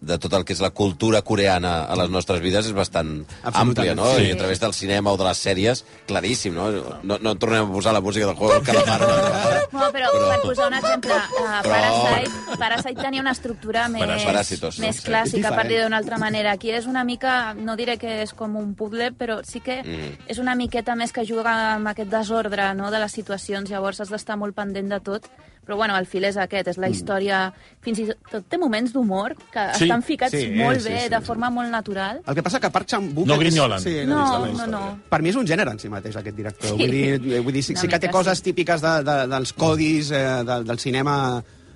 [0.00, 3.94] de tot el que és la cultura coreana a les nostres vides és bastant àmplia,
[3.94, 4.06] no?
[4.16, 4.30] sí.
[4.30, 6.70] I a través del cinema o de les sèries, claríssim, no?
[7.02, 9.00] No, no tornem a posar la música del juego del calamar.
[9.00, 9.60] vegada.
[9.72, 14.24] No, però, Però- per posar un exemple, uh, Però- Parasite, Parasite tenia una estructura més,
[14.24, 14.86] Paràsitos, no?
[14.86, 15.08] més Sí.
[15.10, 16.52] clàssica, per dir d'una altra manera.
[16.52, 20.28] Aquí és una mica, no diré que és com un puzzle, però sí que Mm.
[20.28, 24.08] és una miqueta més que juga amb aquest desordre no, de les situacions, llavors has
[24.08, 25.26] d'estar molt pendent de tot.
[25.66, 26.94] Però bueno, el fil és aquest, és la Mm.
[26.96, 27.40] història...
[27.80, 31.08] Fins i tot té moments d'humor que Sí, estan ficats sí, molt sí, bé, sí,
[31.12, 31.24] de sí.
[31.24, 32.22] forma molt natural.
[32.26, 33.26] El que passa que Park Chan-wook...
[33.28, 33.80] No grinyolen.
[33.80, 34.82] Sí, No, no, no.
[35.08, 36.70] Per mi és un gènere en si mateix, aquest director.
[36.70, 36.76] Sí.
[36.76, 38.44] Vull dir, vull dir sí, sí que té coses sí.
[38.50, 41.16] típiques de, de, dels codis eh, de, del cinema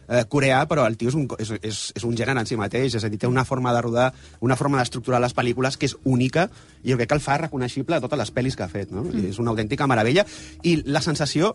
[0.09, 2.97] eh, coreà, però el tio és un, és, és, és un gènere en si mateix,
[2.99, 5.97] és a dir, té una forma de rodar, una forma d'estructurar les pel·lícules que és
[6.05, 6.49] única,
[6.83, 9.05] i jo crec que el fa reconeixible a totes les pel·lis que ha fet, no?
[9.05, 9.31] Mm.
[9.31, 10.27] És una autèntica meravella,
[10.63, 11.55] i la sensació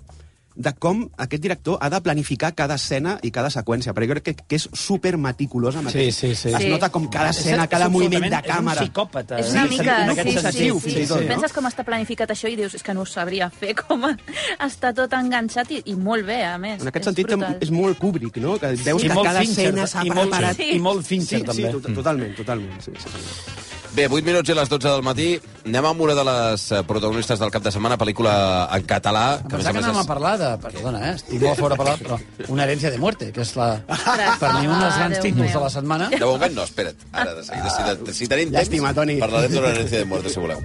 [0.60, 4.26] de com aquest director ha de planificar cada escena i cada seqüència, perquè jo crec
[4.26, 6.20] que, que és super meticulós amb Sí, aquest.
[6.20, 6.50] sí, sí.
[6.52, 6.68] Es Sí.
[6.70, 8.82] nota com cada És- escena, és cada moviment de absolutament- és un càmera.
[8.84, 9.40] psicòpata.
[9.40, 9.96] És una Sí, mica...
[10.14, 11.28] Sí, sí, sí, fins i tot, no?
[11.30, 14.04] Penses com està planificat això i dius, és que no ho sabria fer, com
[14.60, 16.82] està tot enganxat i, i molt bé, a més.
[16.82, 17.58] En aquest És sentit brutal.
[17.62, 18.60] és molt Kubrick, no?
[18.60, 20.60] Que veus I que cada Fincher, escena s'ha i molt- preparat...
[20.60, 21.72] i molt Fincher, sí, també.
[21.72, 22.82] Sí, to totalment, totalment.
[22.82, 23.59] Sí, sí, sí.
[23.90, 25.28] Bé, 8 minuts i les 12 del matí.
[25.66, 28.34] Anem amb una de les eh, protagonistes del cap de setmana, pel·lícula
[28.76, 29.24] en català.
[29.42, 30.50] Em pensava que anàvem a parlar de...
[30.62, 31.14] Perdona, eh?
[31.18, 32.20] Estic molt fora de parlar, però
[32.54, 35.52] una herència de muerte, que és la, per mi un dels grans Déu títols meu.
[35.58, 36.10] de la setmana.
[36.14, 37.04] De moment no, espera't.
[37.12, 39.20] Ara, de seguida, si, de, si tenim Llàstima, temps, Toni.
[39.26, 40.64] parlarem d'una herència de mort, si voleu.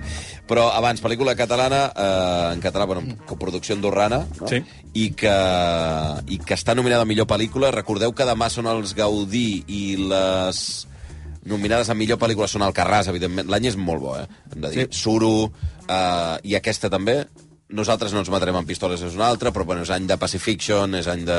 [0.53, 4.53] Però abans, pel·lícula catalana, eh, en català, bueno, coproducció andorrana, no?
[4.53, 4.61] Sí.
[4.93, 5.37] I, que,
[6.29, 7.73] i que està nominada a millor pel·lícula.
[7.73, 10.67] Recordeu que demà són els Gaudí i les
[11.45, 13.49] nominades a millor pel·lícula són Alcarràs, evidentment.
[13.51, 14.27] L'any és molt bo, eh?
[14.55, 14.87] Hem de dir.
[14.91, 15.03] Sí.
[15.05, 15.51] Suro,
[15.89, 17.25] eh, i aquesta també.
[17.75, 20.95] Nosaltres no ens matarem amb pistoles, és una altra, però bueno, és any de Pacifiction,
[20.95, 21.39] és any de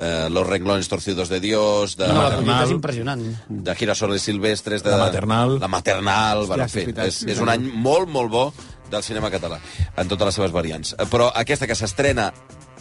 [0.00, 2.44] eh, Los renglones torcidos de Dios, de, No, la Maternal.
[2.46, 3.22] collita és impressionant.
[3.48, 5.58] de Girasoles Silvestres, de La Maternal.
[5.60, 8.54] La Maternal, bueno, en Hòstia, fi, és és, un any molt, molt bo
[8.90, 9.60] del cinema català,
[9.96, 10.96] en totes les seves variants.
[11.12, 12.32] Però aquesta que s'estrena,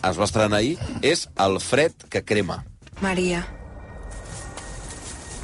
[0.02, 2.64] es va estrenar ahir, és El fred que crema.
[3.02, 3.46] Maria,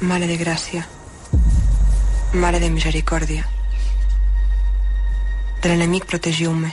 [0.00, 0.84] Mare de Gràcia,
[2.36, 3.46] Mare de Misericòrdia,
[5.62, 6.72] de l'enemic protegiu-me.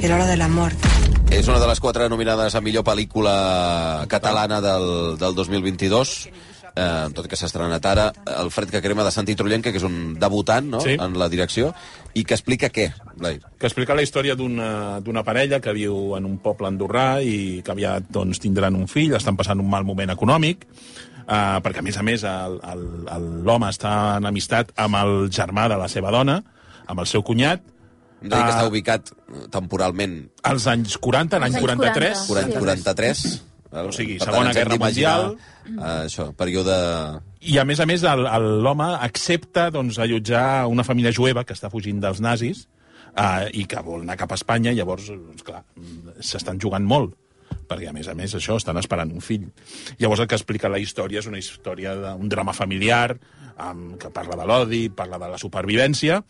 [0.00, 0.88] I l'hora de la mort,
[1.30, 6.14] És una de les quatre nominades a millor pel·lícula catalana del, del 2022,
[6.74, 8.08] eh, tot que s'ha estrenat ara,
[8.40, 10.80] El fred que crema de Santi Trullenca, que és un debutant no?
[10.82, 10.96] Sí.
[10.98, 11.70] en la direcció,
[12.18, 13.38] i que explica què, Blai?
[13.38, 17.76] que explica la història d'una d'una parella que viu en un poble andorrà i que
[17.76, 20.66] aviat doncs, tindran un fill, estan passant un mal moment econòmic,
[21.30, 25.30] uh, perquè a més a més el- el- el- l'home està en amistat amb el
[25.30, 26.42] germà de la seva dona,
[26.86, 27.62] amb el seu cunyat,
[28.20, 28.56] Hem de dir que Ah.
[28.58, 32.58] està ubicat eh, temporalment als anys 40, l'any Als anys 43, 40.
[32.58, 33.22] 40, 43.
[33.72, 35.36] O sigui, Per tant, Segona hem Guerra Mundial.
[35.64, 36.74] Eh, això, període...
[37.40, 42.00] I, a més a més, l'home accepta doncs, allotjar una família jueva que està fugint
[42.02, 42.66] dels nazis
[43.16, 44.72] eh, i que vol anar cap a Espanya.
[44.76, 45.62] Llavors, doncs, clar,
[46.20, 47.14] s'estan jugant molt
[47.70, 49.46] perquè, a més a més, això, estan esperant un fill.
[50.00, 54.38] Llavors, el que explica la història és una història d'un drama familiar um, que parla
[54.40, 56.22] de l'odi, parla de la supervivència,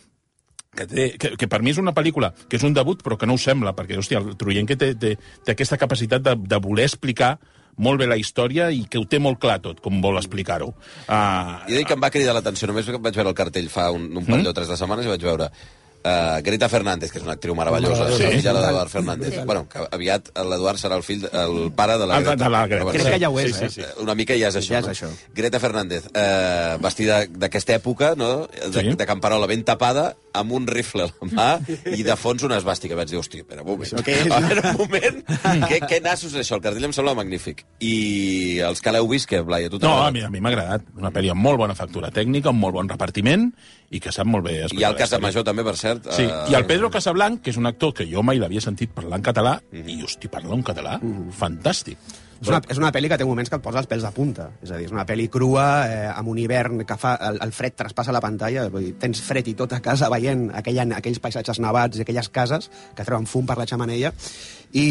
[0.77, 3.27] que, té, que, que per mi és una pel·lícula que és un debut, però que
[3.27, 6.87] no ho sembla, perquè, hòstia, el Truyenque té, té, té aquesta capacitat de, de voler
[6.91, 7.37] explicar
[7.81, 10.73] molt bé la història i que ho té molt clar tot, com vol explicar-ho.
[11.07, 13.89] Uh, I dic que em va cridar l'atenció, només que vaig veure el cartell fa
[13.95, 15.49] un, un parell o tres de setmanes i vaig veure
[16.03, 18.17] Uh, Greta Fernández, que és una actriu meravellosa, Sí.
[18.17, 18.23] sí.
[18.23, 19.35] la filla de l'Eduard Fernández.
[19.35, 19.41] Sí.
[19.45, 22.45] Bueno, que aviat l'Eduard serà el fill, de- el pare de la Ah, Greta.
[22.45, 22.91] de la Greta.
[22.93, 23.69] Crec que ja ho és, Sí, eh?
[23.69, 23.87] sí, sí.
[24.01, 24.93] Una mica ja és això, Ja és no?
[24.93, 25.11] això.
[25.35, 28.47] Greta Fernández, eh, vestida d'aquesta època, no?
[28.49, 28.95] De, Sí.
[28.97, 31.49] de camperola ben tapada, amb un rifle a la mà
[31.97, 32.97] i de fons una esbàstica.
[32.99, 33.89] Vaig dir, hòstia, espera un moment.
[33.89, 34.31] Això què és?
[34.31, 35.21] A veure, un moment.
[35.71, 36.57] què, què nassos és això?
[36.59, 37.65] El cartell em sembla magnífic.
[37.81, 39.67] I els que l'heu vist, què, Blai?
[39.67, 40.87] A tu No, a mi, a mi m'ha agradat.
[40.97, 43.49] Una pel·li amb molt bona factura tècnica, amb molt bon repartiment
[43.91, 45.27] i que sap molt bé ha el la cas de història.
[45.27, 46.11] Major, també, per cert.
[46.15, 48.91] Sí, eh, i el Pedro Casablanc, que és un actor que jo mai l'havia sentit
[48.95, 49.89] parlar en català, Mhm.
[49.89, 51.01] i, hosti, parla en català?
[51.37, 51.97] Fantàstic.
[52.41, 54.47] És una, és una pel·li que té moments que et posa els pèls de punta.
[54.65, 57.13] És a dir, és una pel·li crua, eh, amb un hivern que fa...
[57.29, 60.47] El, el fred traspassa la pantalla, vull dir, tens fred i tot a casa veient
[60.57, 64.15] aquella, aquells paisatges nevats i aquelles cases que treuen fum per la xamaneia
[64.73, 64.87] i,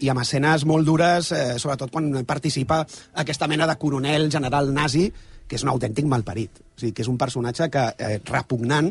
[0.00, 2.80] i amb escenes molt dures, eh, sobretot quan participa
[3.20, 5.10] aquesta mena de coronel general nazi
[5.46, 6.60] que és un autèntic malparit.
[6.74, 8.88] O sigui, que és un personatge que, eh, repugnant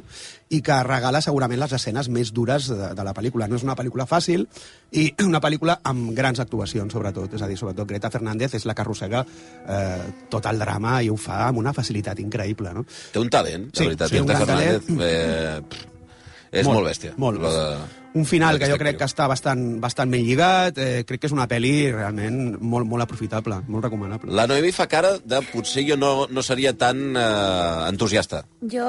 [0.54, 3.48] i que regala segurament les escenes més dures de, de la pel·lícula.
[3.50, 4.46] No és una pel·lícula fàcil
[4.92, 7.34] i una pel·lícula amb grans actuacions, sobretot.
[7.34, 11.10] És a dir, sobretot Greta Fernández és la que arrossega eh, tot el drama i
[11.10, 12.74] ho fa amb una facilitat increïble.
[12.78, 12.86] No?
[13.12, 14.10] Té un talent, de Sí, veritat.
[14.14, 15.02] sí, un Greta Fernández, talent.
[15.02, 17.16] eh, és molt, bèstia.
[17.18, 17.42] Molt.
[17.42, 20.78] Lo de- Un final que jo crec que està bastant, bastant ben lligat.
[20.78, 24.30] Eh, crec que és una pel·li realment molt, molt aprofitable, molt recomanable.
[24.38, 28.44] La Noemi fa cara de potser jo no, no seria tan eh, entusiasta.
[28.70, 28.86] Jo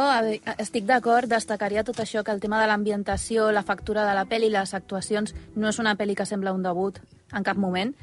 [0.58, 4.52] estic d'acord, destacaria tot això, que el tema de l'ambientació, la factura de la pel·li,
[4.52, 7.00] les actuacions, no és una pel·li que sembla un debut
[7.32, 7.94] en cap moment,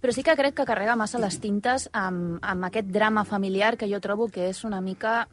[0.00, 3.88] però sí que crec que carrega massa les tintes amb, amb aquest drama familiar que
[3.90, 5.26] jo trobo que és una mica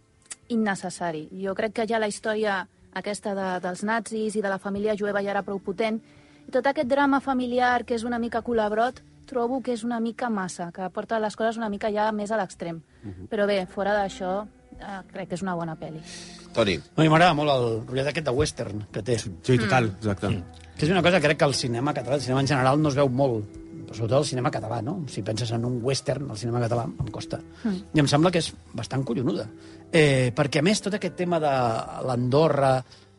[0.52, 1.30] innecessari.
[1.40, 5.24] Jo crec que ja la història aquesta de, dels nazis i de la família jueva
[5.24, 6.00] ja era prou potent,
[6.48, 10.30] i tot aquest drama familiar que és una mica colabrot, trobo que és una mica
[10.30, 12.80] massa, que porta les coses una mica ja més a l'extrem.
[13.30, 14.48] Però bé, fora d'això,
[14.80, 16.00] eh, crec que és una bona pel·li.
[16.54, 16.78] Toni.
[16.96, 19.18] No, i m'agrada molt el rotllet aquest de western que té.
[19.20, 20.32] Sí, total, exacte.
[20.78, 22.90] Que és una cosa que crec que el cinema català, el cinema en general, no
[22.90, 23.46] es veu molt,
[23.88, 25.00] però sobretot el cinema català, no?
[25.08, 27.40] Si penses en un western, el cinema català em costa.
[27.64, 27.84] Mm.
[27.96, 29.48] I em sembla que és bastant collonuda.
[29.88, 31.58] Eh, perquè, a més, tot aquest tema de
[32.08, 32.78] l'Andorra...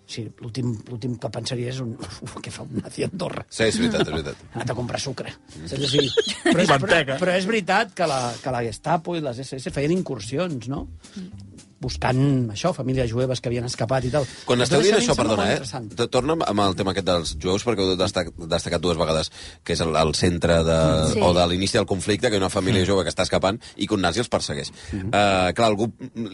[0.08, 1.90] Sí, l'últim l'últim que pensaria és un...
[2.00, 3.42] Uf, què fa un nazi a Andorra?
[3.52, 4.38] Sí, és veritat, és veritat.
[4.46, 5.34] Ha anat a comprar sucre.
[5.58, 5.82] Saps?
[5.84, 6.08] O sigui,
[6.46, 9.92] però, és, però, però és veritat que la, que la Gestapo i les SS feien
[9.92, 10.86] incursions, no?
[11.80, 14.26] Buscant això, famílies jueves que havien escapat i tal.
[14.48, 16.08] Quan esteu dient això, perdona, eh?
[16.10, 19.30] Torna amb el tema aquest dels jueus, perquè ho heu destacat, destacat dues vegades,
[19.62, 20.78] que és el, el centre de,
[21.14, 21.20] Sí.
[21.22, 23.86] o de l'inici del conflicte, que hi ha una família jove que està escapant i
[23.86, 24.72] que un nazi els persegueix.
[24.92, 25.90] Uh, clar, algú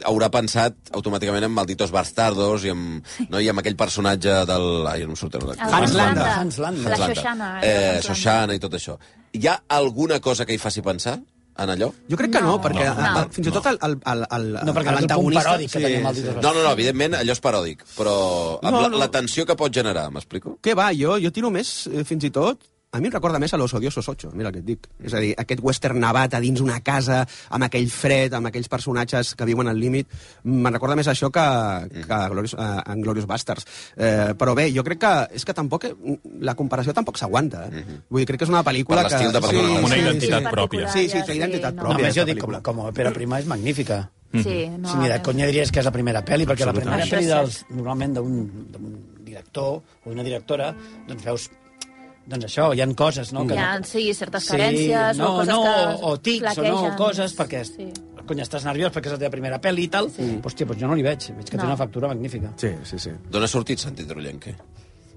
[0.09, 4.67] haurà pensat automàticament en Malditos Bastardos i amb, no, i amb aquell personatge del...
[4.89, 5.51] Ai, no em surt el.
[5.55, 6.31] El Hans Landa.
[6.41, 6.89] Hans Landa.
[6.89, 7.15] La Hans.
[7.19, 7.51] Shoshana.
[7.63, 8.09] Eh, Hans.
[8.09, 8.97] Shoshana i tot això.
[9.35, 11.19] Hi ha alguna cosa que hi faci pensar
[11.57, 11.93] en allò?
[12.11, 12.61] Jo crec que no, No.
[12.63, 12.95] perquè No.
[13.03, 13.29] no, No.
[13.31, 16.53] fins i tot el, el, el, el, No, perquè l'antagonista- paròdic que tenia Malditos No,
[16.55, 18.99] no, no, evidentment allò és paròdic, però amb No, la, no.
[18.99, 20.59] la tensió que pot generar, m'explico?
[20.63, 22.59] Què va, jo, jo tiro més, eh, fins i tot,
[22.95, 24.87] a mi em recorda més a Los Odiosos 8, mira el que et dic.
[25.03, 28.71] És a dir, aquest western nevat a dins una casa, amb aquell fred, amb aquells
[28.71, 30.13] personatges que viuen al límit,
[30.47, 31.47] me'n recorda més això que,
[31.97, 33.67] que Glorious, uh, en Glorious Bastards.
[33.97, 35.89] Eh, però bé, jo crec que és que tampoc,
[36.47, 37.67] la comparació tampoc s'aguanta.
[37.67, 37.85] Eh?
[38.09, 39.81] Vull dir, crec que és una pel·lícula Per l'estil de pel·lícula.
[39.81, 40.53] Amb una sí, identitat sí.
[40.55, 40.93] pròpia.
[40.95, 41.83] Sí, sí, té identitat no.
[41.83, 42.07] No, pròpia.
[42.07, 44.05] més jo dic, com, com a prima és magnífica.
[44.35, 45.23] Sí, no, si ni de no.
[45.27, 48.95] conya diries que és la primera pel·li, perquè la primera pel·li dels, normalment d'un d'un
[49.25, 50.73] director o d'una directora,
[51.09, 51.51] doncs veus
[52.27, 53.45] doncs això, hi han coses, no?
[53.51, 56.97] Hi ha, sí, certes carències no, o coses no, que o tics, o no, flaquegen.
[56.97, 57.89] coses, perquè Sí.
[58.27, 60.41] conya, estàs nerviós perquè és la teva primera pel·li i tal, sí.
[60.43, 61.63] hòstia, doncs jo no l'hi veig, veig que No.
[61.63, 62.53] té una factura magnífica.
[62.57, 63.11] Sí, sí, sí.
[63.31, 64.55] D'on ha sortit Santi Trullenque?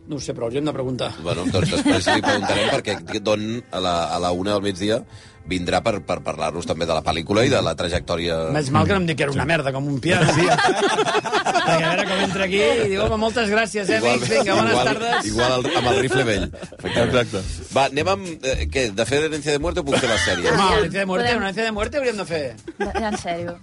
[0.08, 1.12] No ho sé, però hauríem de preguntar.
[1.24, 5.02] Bueno, doncs després li preguntarem perquè Don a la, a la una del migdia
[5.48, 8.38] vindrà per, per parlar-nos també de la pel·lícula i de la trajectòria...
[8.56, 10.28] Més mal que no em dic que era una merda, com un piano.
[10.36, 10.48] Sí.
[11.67, 14.76] perquè a veure com entra aquí i diu, home, moltes gràcies, eh, amics, vinga, bones
[14.76, 15.32] igual, tardes.
[15.32, 16.46] Igual el, amb el rifle vell.
[16.91, 17.43] Exacte.
[17.74, 18.30] Va, anem amb...
[18.38, 20.54] Eh, què, de fer Herencia de Muerte o puc fer la sèrie?
[20.54, 22.46] Home, herencia de muerte, una herencia de muerte hauríem de fer.
[22.84, 23.60] Ja, en sèrio.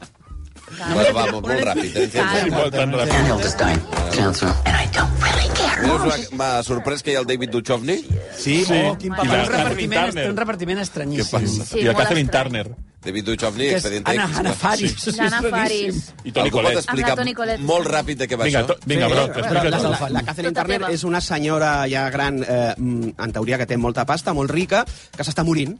[0.95, 1.95] Bueno, va, molt, molt ràpid.
[1.95, 2.51] Muerte.
[2.55, 3.13] Molt tan ràpid.
[3.13, 3.81] Daniel died.
[4.15, 4.49] Cancer.
[4.65, 5.83] And I don't really care.
[5.85, 7.99] Veus, M'ha sorprès que hi ha el David Duchovny.
[8.37, 8.73] Sí, Sí.
[8.87, 11.41] oh, quin la un repartiment, un repartiment Què estranyíssim.
[11.41, 11.65] passa?
[11.67, 12.31] Sí, I la Catherine.
[12.31, 12.67] Turner.
[13.05, 14.39] David Duchovny, Expedient Anna, X.
[14.39, 14.95] Anna Faris.
[15.17, 16.01] D'Anna És raríssim.
[16.01, 16.15] Faris.
[16.25, 16.79] I Toni Algú pot Collette.
[16.81, 17.35] explicar la Toni
[17.67, 18.67] molt ràpid de què va Vinga, això?
[18.67, 20.13] to, vinga, Sí, Broc, eh, explica del fan.
[20.15, 24.33] La Catherine Turner és una senyora ja gran, eh, en teoria que té molta pasta,
[24.33, 25.77] molt rica, que s'està morint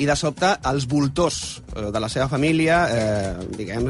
[0.00, 3.86] i de sobte els voltors eh, de la seva família, eh, diguem,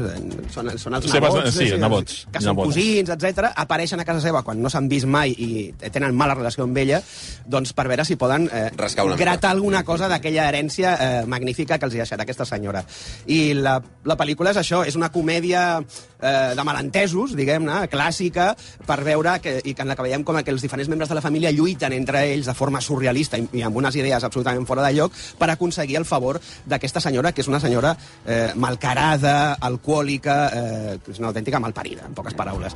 [0.51, 2.75] són, són els Seves- nebots, sí, eh, nebots, que són nebodes.
[2.75, 6.65] cosins, etc apareixen a casa seva quan no s'han vist mai i tenen mala relació
[6.67, 7.01] amb ella,
[7.47, 9.23] doncs per veure si poden eh, Rascar una mica.
[9.25, 12.83] gratar alguna cosa d'aquella herència eh, magnífica que els hi ha deixat aquesta senyora.
[13.31, 18.51] I la, la pel·lícula és això, és una comèdia eh, de malentesos, diguem-ne, clàssica,
[18.85, 21.15] per veure que, i que en la que veiem com que els diferents membres de
[21.15, 24.83] la família lluiten entre ells de forma surrealista i, i amb unes idees absolutament fora
[24.87, 27.93] de lloc per aconseguir el favor d'aquesta senyora, que és una senyora
[28.25, 32.75] eh, malcarada, alcohòlica, eh, que és una autèntica malparida, en poques paraules.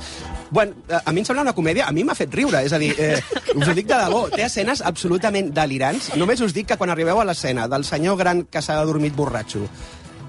[0.50, 2.80] Bueno, eh, a mi em sembla una comèdia, a mi m'ha fet riure, és a
[2.82, 3.20] dir, eh,
[3.58, 6.12] us ho dic de debò, té escenes absolutament delirants.
[6.16, 9.66] Només us dic que quan arribeu a l'escena del senyor gran que s'ha dormit borratxo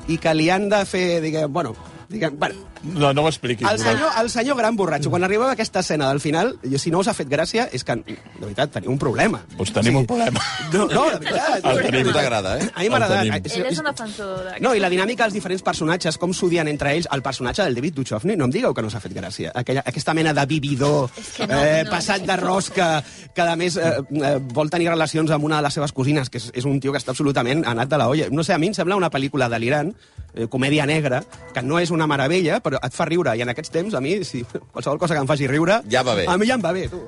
[0.07, 1.75] i que li han de fer, diguem, bueno,
[2.09, 3.67] diguem, bueno No, no m'expliquis.
[3.69, 6.91] El senyor, el senyor gran borratxo, quan arribava a aquesta escena del final, jo, si
[6.91, 9.41] no us ha fet gràcia, és que, de veritat, teniu un problema.
[9.57, 10.43] Doncs tenim un problema.
[10.73, 11.65] No, no, de veritat.
[11.65, 12.11] El tenim.
[12.17, 12.69] T'agrada, eh?
[12.73, 13.49] A mi m'ha El agradat.
[13.51, 14.51] Ell és un defensor.
[14.63, 17.97] No, i la dinàmica dels diferents personatges, com s'odien entre ells, el personatge del David
[17.99, 19.51] Duchovny, no em digueu que no s'ha fet gràcia.
[19.57, 21.91] Aquella, aquesta mena de vividor, que no, eh, no.
[21.91, 22.91] passat de rosca,
[23.35, 26.41] que a més eh, eh, vol tenir relacions amb una de les seves cosines, que
[26.41, 28.29] és, és un tio que està absolutament anat de la olla.
[28.31, 29.93] No sé, a mi em sembla una pel·lícula delirant,
[30.37, 31.23] eh, comèdia negra,
[31.53, 33.33] que no és una meravella, però et fa riure.
[33.37, 35.81] I en aquests temps, a mi, si qualsevol cosa que em faci riure...
[35.91, 36.27] Ja va bé.
[36.29, 37.03] A mi ja em va bé, tu.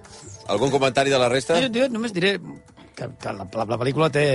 [0.49, 1.59] Algun comentari de la resta?
[1.61, 2.37] Jo, jo només diré
[2.99, 4.25] que, que la, la, la pel·lícula té...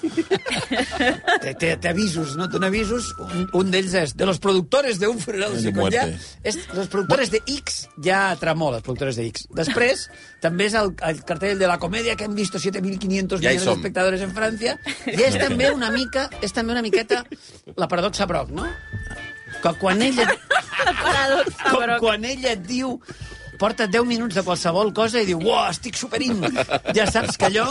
[0.00, 2.48] té, té, té avisos, no?
[2.52, 3.10] Té avisos.
[3.24, 6.18] Un, un d'ells és de los productores de un funeral De muerte.
[6.44, 9.48] És, los productores de X ja tramó, los productores de X.
[9.56, 10.06] Després,
[10.44, 13.74] també és el, el cartell de la comèdia que hem vist 7.500 Ja som.
[13.74, 14.76] d'espectadors en França.
[15.16, 17.24] I és també una mica, és també una miqueta
[17.76, 18.68] la paradoxa Brock, no?
[19.60, 20.28] Que quan ella,
[20.86, 21.98] La paradoxa, com, però...
[22.00, 22.96] quan ella et diu
[23.60, 26.40] porta 10 minuts de qualsevol cosa i diu, uah, estic superint.
[26.96, 27.66] Ja saps que allò...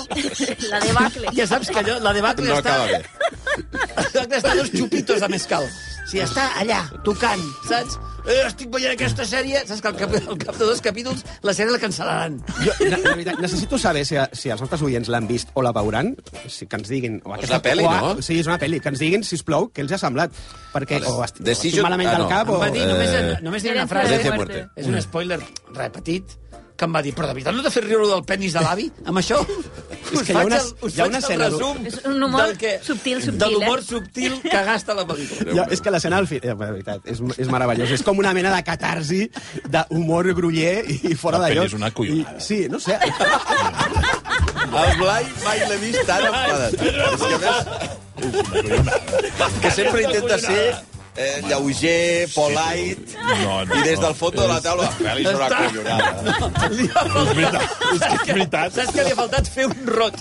[0.70, 1.34] La debacle.
[1.38, 2.76] Ja saps que allò, la debacle No està...
[2.76, 3.02] acaba bé.
[3.98, 5.66] La debacle està dos xupitos de mescal.
[6.10, 7.98] Si està allà, tocant, saps?
[8.30, 11.54] Eh, estic veient aquesta sèrie, saps que al cap, al cap de dos capítols la
[11.58, 12.36] sèrie la cancel·laran.
[12.62, 15.72] Jo, de, de veritat, necessito saber si, si els nostres oients l'han vist o la
[15.74, 16.12] veuran,
[16.46, 17.18] si, que ens diguin...
[17.26, 18.12] O És una pel·li, o, no?
[18.26, 18.78] Sí, és una pel·li.
[18.84, 20.36] Que ens diguin, si plou, què els ha semblat.
[20.76, 21.10] Perquè Vale.
[21.10, 22.30] o, estic, o estic Decision- malament ah, del no.
[22.30, 22.60] cap Em o...
[22.62, 24.22] va dir, només, Eh, només dir una frase,
[24.78, 25.40] és un spoiler
[25.74, 26.38] repetit,
[26.80, 28.86] que em va dir, però de veritat no t'ha fet riure del penis de l'avi,
[29.06, 29.42] amb això?
[30.10, 32.24] És que hi ha una- us hi ha faig una el escena- resum És un
[32.26, 33.86] humor que, subtil, subtil, De l'humor eh?
[33.86, 35.54] subtil que gasta la pel·lícula.
[35.60, 36.48] Ja, és que l'escena al final...
[36.50, 37.92] Eh, de veritat, és, és meravellós.
[37.94, 39.20] És com una mena de catarsi
[39.70, 41.66] d'humor gruller i fora La de lloc.
[41.70, 42.38] és una collonada.
[42.40, 42.98] I, sí, no sé.
[44.70, 46.74] El Blai mai l'he vist tan enfadat.
[46.80, 50.64] És que, més, que sempre intenta ser
[51.20, 54.06] eh, lleuger, polite, No, no, i des no.
[54.08, 54.86] del fons de la taula...
[54.88, 56.08] La pel·li és una Està- collonada.
[56.70, 58.74] És veritat, és que és veritat.
[58.78, 60.16] saps que li ha faltat fer un rot?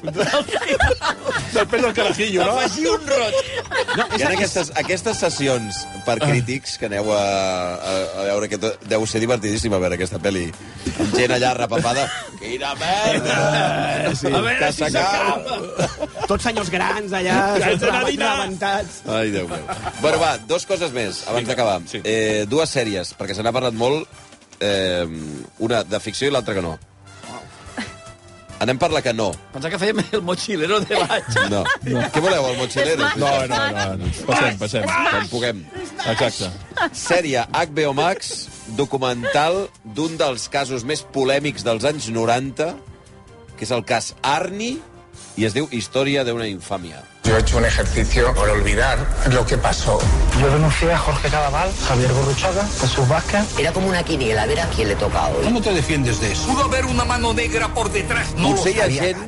[1.55, 2.57] Després del carajillo, no?
[2.59, 3.39] Afegir un rot.
[4.19, 8.75] Hi ha aquestes, aquestes sessions per crítics que aneu a, a, a veure que to-
[8.91, 10.47] deu ser divertidíssima veure aquesta pel·li.
[10.99, 12.07] Amb gent allà repapada.
[12.41, 13.39] Quina merda!
[14.19, 14.31] Sí.
[14.33, 15.59] A veure si s'acaba.
[16.29, 18.37] Tots senyors grans allà, Navidad.
[18.37, 19.03] rebentats.
[19.09, 19.63] Ai, Déu meu.
[20.03, 21.81] Bueno, va, dos coses més, abans d'acabar.
[21.91, 22.01] sí.
[22.05, 24.09] Eh, dues sèries, perquè se n'ha parlat molt,
[24.61, 25.07] eh,
[25.59, 26.77] una de ficció i l'altra que no.
[28.59, 29.29] Anem per la que no.
[29.53, 31.29] Pensava que fèiem el mochilero de baix.
[31.53, 31.61] No.
[31.87, 32.01] no.
[32.11, 33.07] Què voleu, el motxilero?
[33.21, 34.09] No, no, no, no.
[34.27, 34.89] Passem, passem.
[34.89, 35.61] Quan puguem.
[36.11, 36.49] Exacte.
[36.91, 42.73] Sèrie HBO Max, documental d'un dels casos més polèmics dels anys 90,
[43.55, 44.73] que és el cas Arni,
[45.39, 47.05] i es diu Història d'una infàmia.
[47.29, 48.99] Yo he hecho un ejercicio por olvidar
[49.31, 49.99] lo que pasó.
[50.41, 53.59] Yo denuncié a Jorge Cadaval, Javier Gorruchaga, Jesús Vázquez.
[53.59, 55.45] Era como una quiniela, a ver a quién le toca hoy.
[55.45, 56.47] ¿Cómo te defiendes de eso?
[56.47, 58.35] Pudo haber una mano negra por detrás.
[58.35, 59.19] No Potser hi ha gent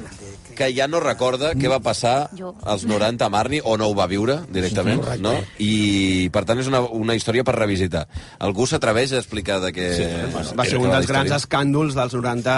[0.60, 2.30] que ja no recorda què va passar
[2.68, 5.32] als 90 amb Arni, o no ho va viure directament, no?
[5.60, 8.06] I, per tant, és una, una història per revisitar.
[8.44, 9.90] Algú s'atreveix a explicar de què...
[9.96, 10.08] Sí,
[10.56, 12.56] Va ser un dels grans escàndols dels 90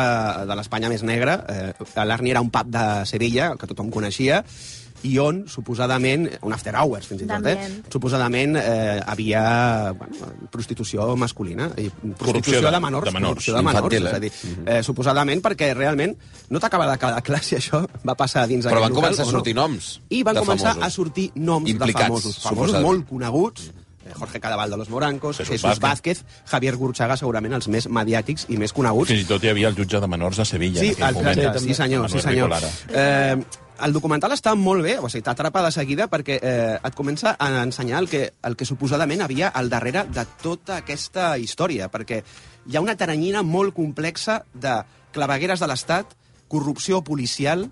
[0.51, 1.41] de l'Espanya més negra.
[1.51, 4.43] Eh, L'Arni era un pub de Sevilla, que tothom coneixia,
[5.05, 7.83] i on, suposadament, un after hours, fins i tot, eh?
[7.91, 11.71] Suposadament eh, havia bueno, prostitució masculina.
[11.77, 11.89] I
[12.19, 13.05] prostitució de- de, menors.
[13.07, 14.17] de menors, prostitució de menors, infantil, és eh?
[14.17, 14.33] a dir,
[14.67, 16.17] eh, suposadament perquè realment
[16.51, 19.23] no t'acaba de quedar clar si això va passar dins Però aquell van local començar
[19.25, 19.39] a o no.
[19.39, 20.87] sortir noms I van començar famosos.
[20.87, 22.39] a sortir noms Implicats, de famosos.
[22.39, 22.87] Famosos suposadament.
[22.87, 23.71] molt coneguts.
[24.05, 26.23] Eh, Jorge Cadaval de los Morancos, Jesús Jesús, Vázquez.
[26.25, 29.09] Vázquez, Javier Gurchaga, segurament els més mediàtics i més coneguts.
[29.13, 30.81] Fins i tot hi havia el jutge de menors de Sevilla.
[30.81, 31.39] Sí, en aquell moment.
[31.39, 32.51] exacte, sí senyor, sí senyor.
[32.91, 33.37] Eh,
[33.83, 37.49] el documental està molt bé, o sigui, t'atrapa de seguida perquè eh, et comença a
[37.65, 42.23] ensenyar el que, el que suposadament havia al darrere de tota aquesta història, perquè
[42.67, 44.79] hi ha una taranyina molt complexa de
[45.13, 46.15] clavegueres de l'Estat,
[46.49, 47.67] corrupció policial,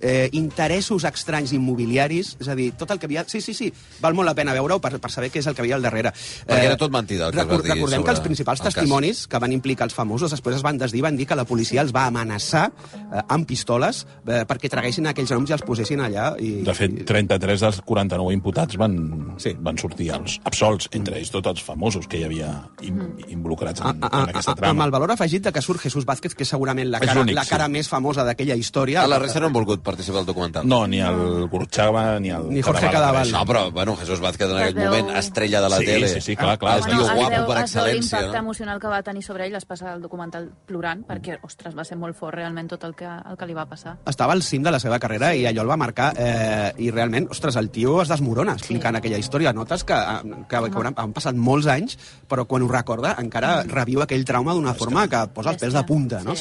[0.00, 3.24] eh, interessos estranys immobiliaris, és a dir, tot el que havia...
[3.28, 5.62] Sí, sí, sí, val molt la pena veure-ho per, per saber què és el que
[5.62, 6.10] havia al darrere.
[6.10, 8.74] Eh, Perquè era tot mentida, el que va dir recordem que els principals el cas.
[8.74, 11.82] testimonis que van implicar els famosos després es van desdir, van dir que la policia
[11.82, 16.30] els va amenaçar eh, amb pistoles eh, perquè traguessin aquells noms i els posessin allà.
[16.40, 18.96] I, De fet, 33 dels 49 imputats van,
[19.40, 19.54] Sí.
[19.60, 22.50] van sortir els absolts, entre ells tots els famosos que hi havia
[22.82, 24.84] im, involucrats en, a, a, en aquesta a, amb trama.
[24.84, 27.66] el valor afegit de que surt Jesús Vázquez, que és segurament la cara, la cara
[27.66, 27.72] sí.
[27.72, 29.02] més famosa d'aquella història.
[29.04, 30.66] A la resta no han volgut participa al documental?
[30.66, 32.48] No, ni el Gurchava ni el...
[32.48, 33.30] Ni Jorge Cadaval.
[33.32, 36.08] No, però, bueno, Jesús Vázquez en Es aquell veu- moment, estrella de la Sí, tele.
[36.08, 36.78] sí, sí, clar, clar.
[36.78, 38.00] El tio es guapo veu- per es veu excel·lència.
[38.00, 38.38] l'impacte no?
[38.44, 41.98] emocional que va tenir sobre ell, es passa el documental plorant, perquè, ostres, va ser
[41.98, 43.96] molt fort realment tot el que, el que li va passar.
[44.06, 47.28] estava al cim de la seva carrera i allò el va marcar eh, i realment,
[47.30, 49.52] ostres, el tio es desmorona explicant aquella història.
[49.52, 51.96] Notes que, que, que hauran, han passat molts anys,
[52.28, 55.82] però quan ho recorda encara reviu aquell trauma d'una forma que posa els pels de
[55.84, 56.34] punta, no?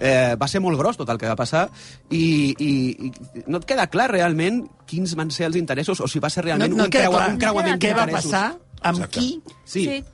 [0.00, 1.68] Eh, va ser molt gros tot el que va passar
[2.10, 3.12] i, i, i
[3.46, 6.70] no et queda clar realment quins van ser els interessos o si va ser realment
[6.72, 7.30] No- no un, creua, clar.
[7.32, 8.32] un creuament Què va d'interessos.
[8.32, 9.42] passar, amb qui?
[9.64, 9.84] Sí.
[9.84, 10.04] sí.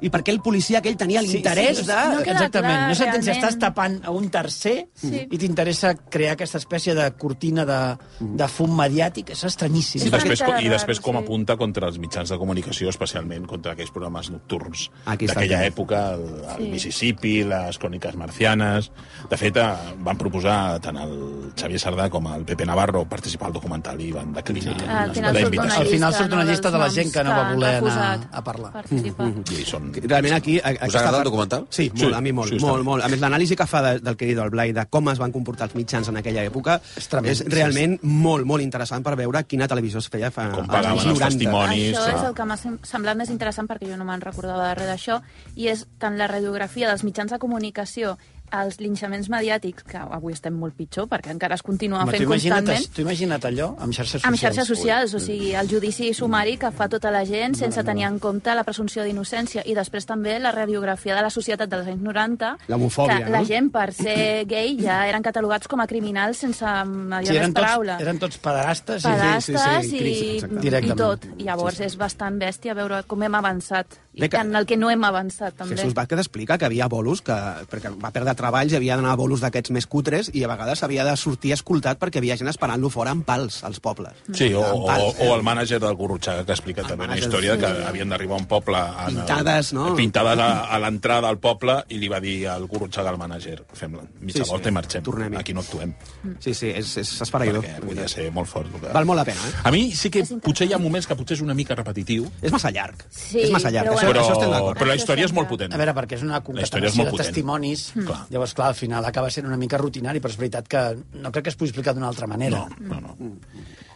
[0.00, 1.96] I per què el policia aquell tenia l'interès sí, de...
[2.12, 2.74] No Exactament.
[2.74, 5.24] clar, no s'entén si estàs tapant a un tercer Sí.
[5.30, 7.78] i t'interessa crear aquesta espècie de cortina de,
[8.20, 9.32] de fum mediàtic.
[9.34, 10.04] És estranyíssim.
[10.06, 11.22] I després, I després com sí.
[11.24, 16.26] apunta contra els mitjans de comunicació, especialment contra aquells programes nocturns està d'aquella època, el,
[16.44, 16.70] el Sí.
[16.72, 18.90] Mississippi, les cròniques marcianes...
[19.28, 21.12] De fet, eh, van proposar tant el
[21.58, 25.40] Xavier Sardà com el Pepe Navarro participar al documental i van declinar Al final la
[25.42, 25.80] surt una invitació.
[25.82, 28.44] Al final surt una no, llista de la gent que no va voler anar a
[28.44, 28.72] parlar.
[28.78, 29.30] Participar.
[29.58, 29.87] I són...
[29.94, 30.56] Realment aquí...
[30.58, 31.66] Us aquesta agrada el documental?
[31.70, 33.04] Sí, molt, Sí, a mi molt, sí, molt, molt.
[33.04, 35.18] A més, l'anàlisi que fa de, del que he dit del Blai, de com es
[35.18, 39.02] van comportar els mitjans en aquella època, és, tremend, és sí, realment molt, molt interessant
[39.06, 41.24] per veure quina televisió es feia fa Com pagaven els 90.
[41.26, 41.92] testimonis.
[41.96, 42.28] Això és clar.
[42.30, 45.20] el que m'ha sem- semblat més interessant perquè jo no me'n recordava de res d'això
[45.56, 48.16] i és tant la radiografia dels mitjans de comunicació
[48.52, 52.86] els linxaments mediàtics, que avui estem molt pitjor perquè encara es continua Home, fent constantment,
[52.94, 54.24] tu imagina't allò amb xarxes socials.
[54.28, 58.04] amb xarxes socials, o sigui, el judici sumari que fa tota la gent sense tenir
[58.06, 62.02] en compte la presumpció d'innocència i després també la radiografia de la societat dels anys
[62.02, 63.46] 90 L'homofòbia, que la no?
[63.46, 67.96] gent per ser gay ja eren catalogats com a criminals sense mediar Sí, eren, paraula.
[67.98, 69.04] tots, eren tots pederastes.
[69.04, 70.98] i- Pedastes sí, sí, i, i Directament.
[70.98, 71.24] tot.
[71.38, 73.86] I llavors és bastant bèstia veure com hem avançat
[74.18, 75.76] i Bé que- en el que no hem avançat, també.
[75.76, 77.32] Jesús Vázquez explica que havia bolos, que,
[77.70, 80.82] perquè va perdre treballs i havia d'anar a bolos d'aquests més cutres i a vegades
[80.82, 84.12] havia de sortir escoltat perquè havia gent esperant-lo fora amb pals als pobles.
[84.34, 87.54] Sí, o, Amb o, pals, o el mànager del Gurrutxaga, que explica també una història
[87.54, 87.60] sí.
[87.62, 88.82] que havien d'arribar a un poble...
[89.06, 89.94] En Pintades, no?
[89.94, 93.94] Pintades a, a l'entrada al poble i li va dir al Gurrutxaga al mànager fem
[93.94, 94.50] la mitja Sí, sí.
[94.50, 95.02] volta i marxem.
[95.06, 95.36] Tornem-hi.
[95.38, 95.94] Aquí no actuem.
[96.40, 97.62] Sí, sí, és, és esfereïdor.
[97.64, 98.66] Perquè podia ser molt fort.
[98.74, 98.92] el Que...
[98.92, 99.54] Val molt la pena, eh?
[99.64, 102.50] A mi sí que potser hi ha moments que potser és una mica repetitiu, És
[102.52, 103.04] massa llarg.
[103.10, 103.88] Sí, és massa llarg.
[103.92, 104.78] però Això, però, això estem d'acord.
[104.80, 105.72] però la història és molt potent.
[105.74, 107.26] A veure, perquè és una concatenació molt de potent.
[107.28, 107.86] testimonis.
[107.98, 108.20] Clar.
[108.30, 110.82] Llavors, clar, al final acaba sent una mica rutinari, però és veritat que
[111.20, 112.66] no crec que es pugui explicar d'una altra manera.
[112.80, 113.30] No, no, no.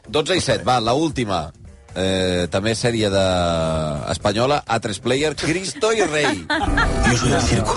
[0.09, 1.51] 12 i 7, va, la última.
[1.95, 3.23] Eh, també sèrie de...
[4.11, 6.47] espanyola, A3 Player, Cristo i Rei.
[7.11, 7.75] Yo soy del circo.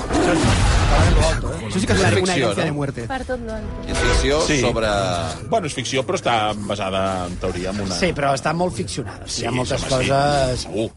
[1.65, 2.55] Això sí que és una, ficció, no?
[2.55, 3.05] de muerte.
[3.09, 3.91] Per tot l'altre.
[3.91, 4.59] És ficció Sí.
[4.61, 4.87] sobre...
[5.51, 7.95] Bueno, és ficció, però està basada, en teoria, en una...
[7.99, 9.27] Sí, però està molt ficcionada.
[9.27, 10.63] Sí, Hi ha moltes home, sí, coses...
[10.69, 10.87] Segur.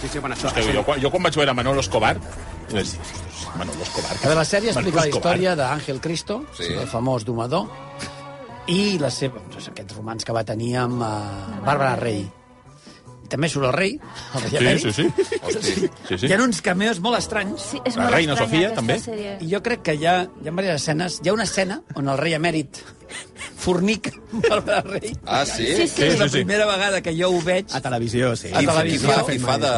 [0.00, 2.80] Sí, sí, bueno, això, Hòstia, jo, quan- jo quan vaig veure Manolo Escobar, vaig dir,
[3.00, 4.16] ostres, Manolo Escobar...
[4.20, 6.64] Que de la sèrie Manolo explica la història d'Àngel Cristo, Sí.
[6.64, 6.72] sí.
[6.74, 7.66] el famós domador,
[8.68, 12.24] i la seva, doncs, aquests romans que va tenir amb uh, Bàrbara Rey.
[13.26, 13.96] I també surt el rei,
[14.38, 14.82] el rei Sí, emèrit.
[14.86, 15.38] sí, sí.
[15.42, 15.62] Hosti,
[16.06, 16.26] sí, sí.
[16.30, 17.64] Hi ha uns cameos molt estranys.
[17.72, 19.00] Sí, és La molt reina Sofia, també?
[19.02, 19.32] Sèrie.
[19.42, 21.18] I jo crec que hi ha, hi ha diverses escenes.
[21.24, 22.78] Hi ha una escena on el rei emèrit
[23.56, 25.12] fornic amb Bàrbara Rey.
[25.26, 25.66] Ah, sí?
[25.76, 26.02] Sí, sí.
[26.06, 26.44] És la sí, sí.
[26.44, 27.66] primera vegada que jo ho veig.
[27.74, 28.50] A televisió, sí.
[28.54, 29.10] A televisió.
[29.10, 29.74] I fa, i fa de...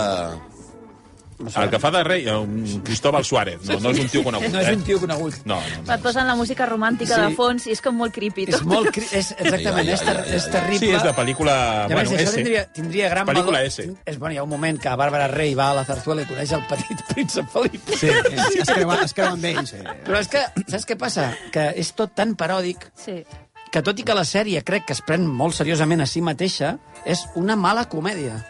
[1.39, 4.49] El que fa de rei, un Cristóbal Suárez, no, no és un tio conegut.
[4.51, 4.75] No és eh?
[4.75, 5.37] un tio conegut.
[5.47, 5.93] No, no, no.
[5.95, 7.21] Et posen la música romàntica Sí.
[7.23, 8.49] de fons i és com molt creepy.
[8.51, 8.65] És Tot.
[8.67, 8.91] molt...
[8.97, 9.05] Cri...
[9.15, 10.81] És, exactament, és, ter ai, ai, és terrible.
[10.83, 11.55] Sí, és de pel·lícula...
[11.87, 12.35] Més, Bueno, això S.
[12.41, 13.71] tindria, tindria gran Pel·lícula valor.
[13.71, 13.87] S.
[14.05, 16.53] És, bueno, hi ha un moment que Bàrbara Rey va a la Zarzuela i coneix
[16.59, 17.89] el petit príncep Felip.
[17.95, 19.73] Sí, es, es, creuen, es creuen ells.
[19.79, 19.85] Eh?
[20.11, 21.31] Però és que, saps què passa?
[21.55, 23.23] Que és tot tan paròdic Sí.
[23.71, 26.79] que tot i que la sèrie crec que es pren molt seriosament a si mateixa,
[27.07, 28.43] és una mala comèdia.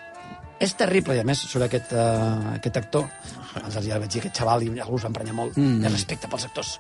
[0.59, 3.07] És terrible, i a més, sobre aquest, uh, aquest actor,
[3.55, 5.85] abans ja vaig dir aquest xaval i algú us va emprenyar molt, mm.
[5.85, 6.73] de respecte pels actors,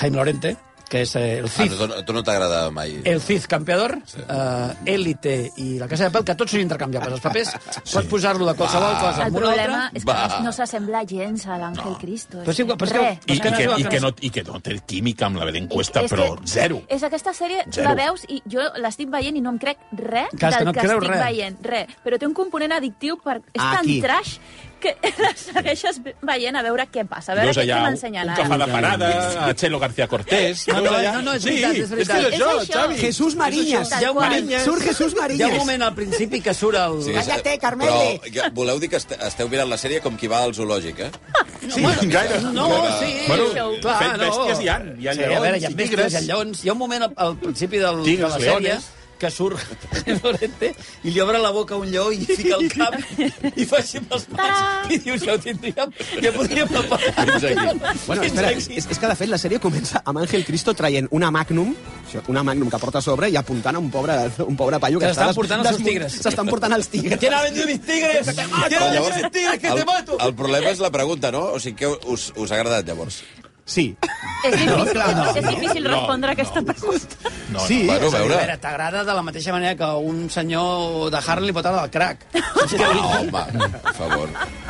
[0.00, 0.54] Jaime Lorente,
[0.88, 3.00] que és eh, el Ah, Cid, a tu, a tu no t'agrada mai.
[3.04, 4.18] el Cid campeador, sí.
[4.24, 7.12] uh, Élite i la Casa de Pèl, que tots són intercanviables.
[7.18, 7.82] Els papers sí.
[7.94, 9.00] pots posar-lo de qualsevol Va.
[9.00, 9.98] cosa El amb una problema altra.
[9.98, 10.28] és que Va.
[10.38, 12.38] no, no s'assembla gens a l'Àngel Cristo.
[12.44, 13.32] Però sí, però és que-.
[13.34, 16.02] I, i, que, i, que no, I que no té química amb la Belén Cuesta,
[16.06, 16.82] És però que zero.
[16.88, 17.88] És aquesta sèrie, Zero.
[17.88, 20.64] la veus i jo l'estic veient i no em crec res Clar, és que del
[20.66, 21.20] no que estic res.
[21.24, 21.58] veient.
[21.62, 21.86] Res.
[22.04, 23.38] Però té un component addictiu per...
[23.52, 24.00] És Ah, tan aquí.
[24.00, 24.38] trash
[24.82, 28.58] que la segueixes veient a veure què passa, a veure què, allà m'ensenyen un cafà
[28.62, 29.10] de parada,
[29.46, 30.66] a Chelo García Cortés...
[30.68, 31.98] No, no, no, no, és sí, veritat, és veritat.
[31.98, 32.78] És, que és això, És això.
[32.78, 32.98] Xavi.
[33.02, 33.92] Jesús Mariñas.
[33.98, 34.14] Qual.
[34.14, 35.52] moment, Surt Jesús hi ha Mariñas.
[35.52, 36.98] un moment al principi que surt el...
[37.04, 38.20] Sí, Cállate, Carmele.
[38.24, 41.10] Però voleu dir que este, esteu mirant la sèrie com qui va al zoològic, eh?
[41.68, 42.40] Sí, gaire.
[42.54, 42.68] No,
[43.00, 43.14] sí.
[43.28, 43.48] Bueno,
[43.82, 44.22] clar, fet no.
[44.24, 44.78] bèsties hi ha.
[44.98, 46.62] Hi ha sí, a lleons veure, hi ha bèsties, hi ha lleons.
[46.64, 48.88] Hi ha un moment al, al principi del, Tigres, de la sèrie leones.
[49.18, 49.58] Que surt
[50.22, 50.72] Lorente
[51.04, 52.94] i li obre la boca a un lleó i fica el cap
[53.54, 55.92] i fa així amb els mans i diu, això ho tindríem,
[56.22, 57.54] ja podríem aquí.
[58.06, 58.76] Bueno, Fins espera, aquí.
[58.78, 61.74] és, és que de fet la sèrie comença amb Ángel Cristo traient una Magnum,
[62.28, 64.16] una Magnum que porta a sobre i apuntant a un pobre,
[64.46, 65.32] un pobre paio que s'estan està...
[65.34, 66.18] des- portant els tigres.
[66.22, 67.18] S'estan portant els tigres.
[67.20, 68.30] ¿Quién ha vendido mis tigres?
[68.34, 69.58] ¿Quién ha vendido mis tigres?
[69.60, 70.16] Que te mato.
[70.24, 71.44] el problema és la pregunta, no?
[71.56, 73.22] O sigui, que us, us ha agradat, llavors?
[73.68, 73.90] Sí.
[74.48, 75.24] És difícil, clar, no.
[75.34, 77.32] és difícil No, respondre a aquesta pregunta.
[77.52, 78.56] No, Sí, Bueno, És a veure.
[78.60, 82.26] t'agrada de la mateixa manera que un senyor de Harley pot agradar el crack.
[82.78, 83.30] No, home,
[83.80, 84.28] per favor.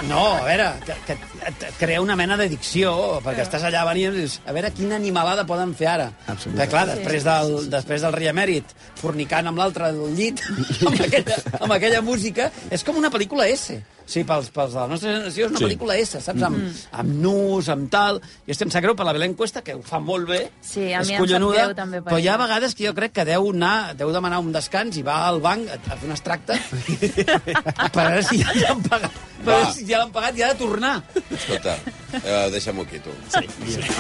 [0.08, 1.16] No, a veure, que, que
[1.48, 2.92] et crea una mena d'addicció,
[3.24, 6.06] perquè estàs allà venint i dius, a veure quina animalada poden fer ara.
[6.28, 6.60] Absolutament.
[6.60, 8.70] Perquè, clar, després del, després del rei emèrit,
[9.00, 10.44] fornicant amb l'altre del llit,
[10.86, 13.80] amb aquella, amb aquella música, és com una pel·lícula S.
[14.08, 15.64] Sí, pels, pels de la nostra generació és una Sí.
[15.66, 16.42] pel·lícula S, saps?
[16.46, 16.62] Amb,
[17.02, 18.22] amb nus, amb tal...
[18.48, 20.38] I estem sap greu per la Belén Cuesta, que ho fa molt bé.
[20.64, 22.94] Sí, a és mi em sap greu també per Però hi ha vegades que jo
[22.96, 26.08] crec que deu anar, deu demanar un descans i va al banc a, a fer
[26.08, 26.56] un extracte
[27.92, 29.12] per veure si ja l'han pagat.
[29.38, 29.58] Per Va.
[29.58, 30.94] veure si ja l'han pagat i ha de tornar.
[31.36, 31.74] Escolta,
[32.18, 33.12] eh, deixa'm-ho aquí, tu.
[33.34, 33.44] Sí.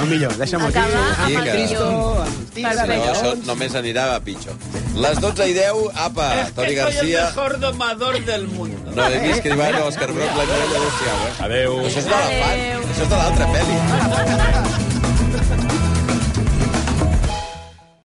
[0.00, 0.78] El millor, deixa'm aquí.
[0.78, 2.24] Acaba amb Sí, el que- Cristo.
[2.54, 2.96] Si Perfecte.
[2.96, 4.56] no, això només anirà a pitjor.
[4.98, 8.90] Les 12 i 10, apa, Es que Toni soy el Garcia, mejor domador del mundo.
[8.96, 11.32] Noemí Escribano, Òscar Broc, la Mireia Adéu-siau, eh?
[11.48, 11.78] Adéu.
[11.88, 14.67] Això és de això és de l'altra pel·li.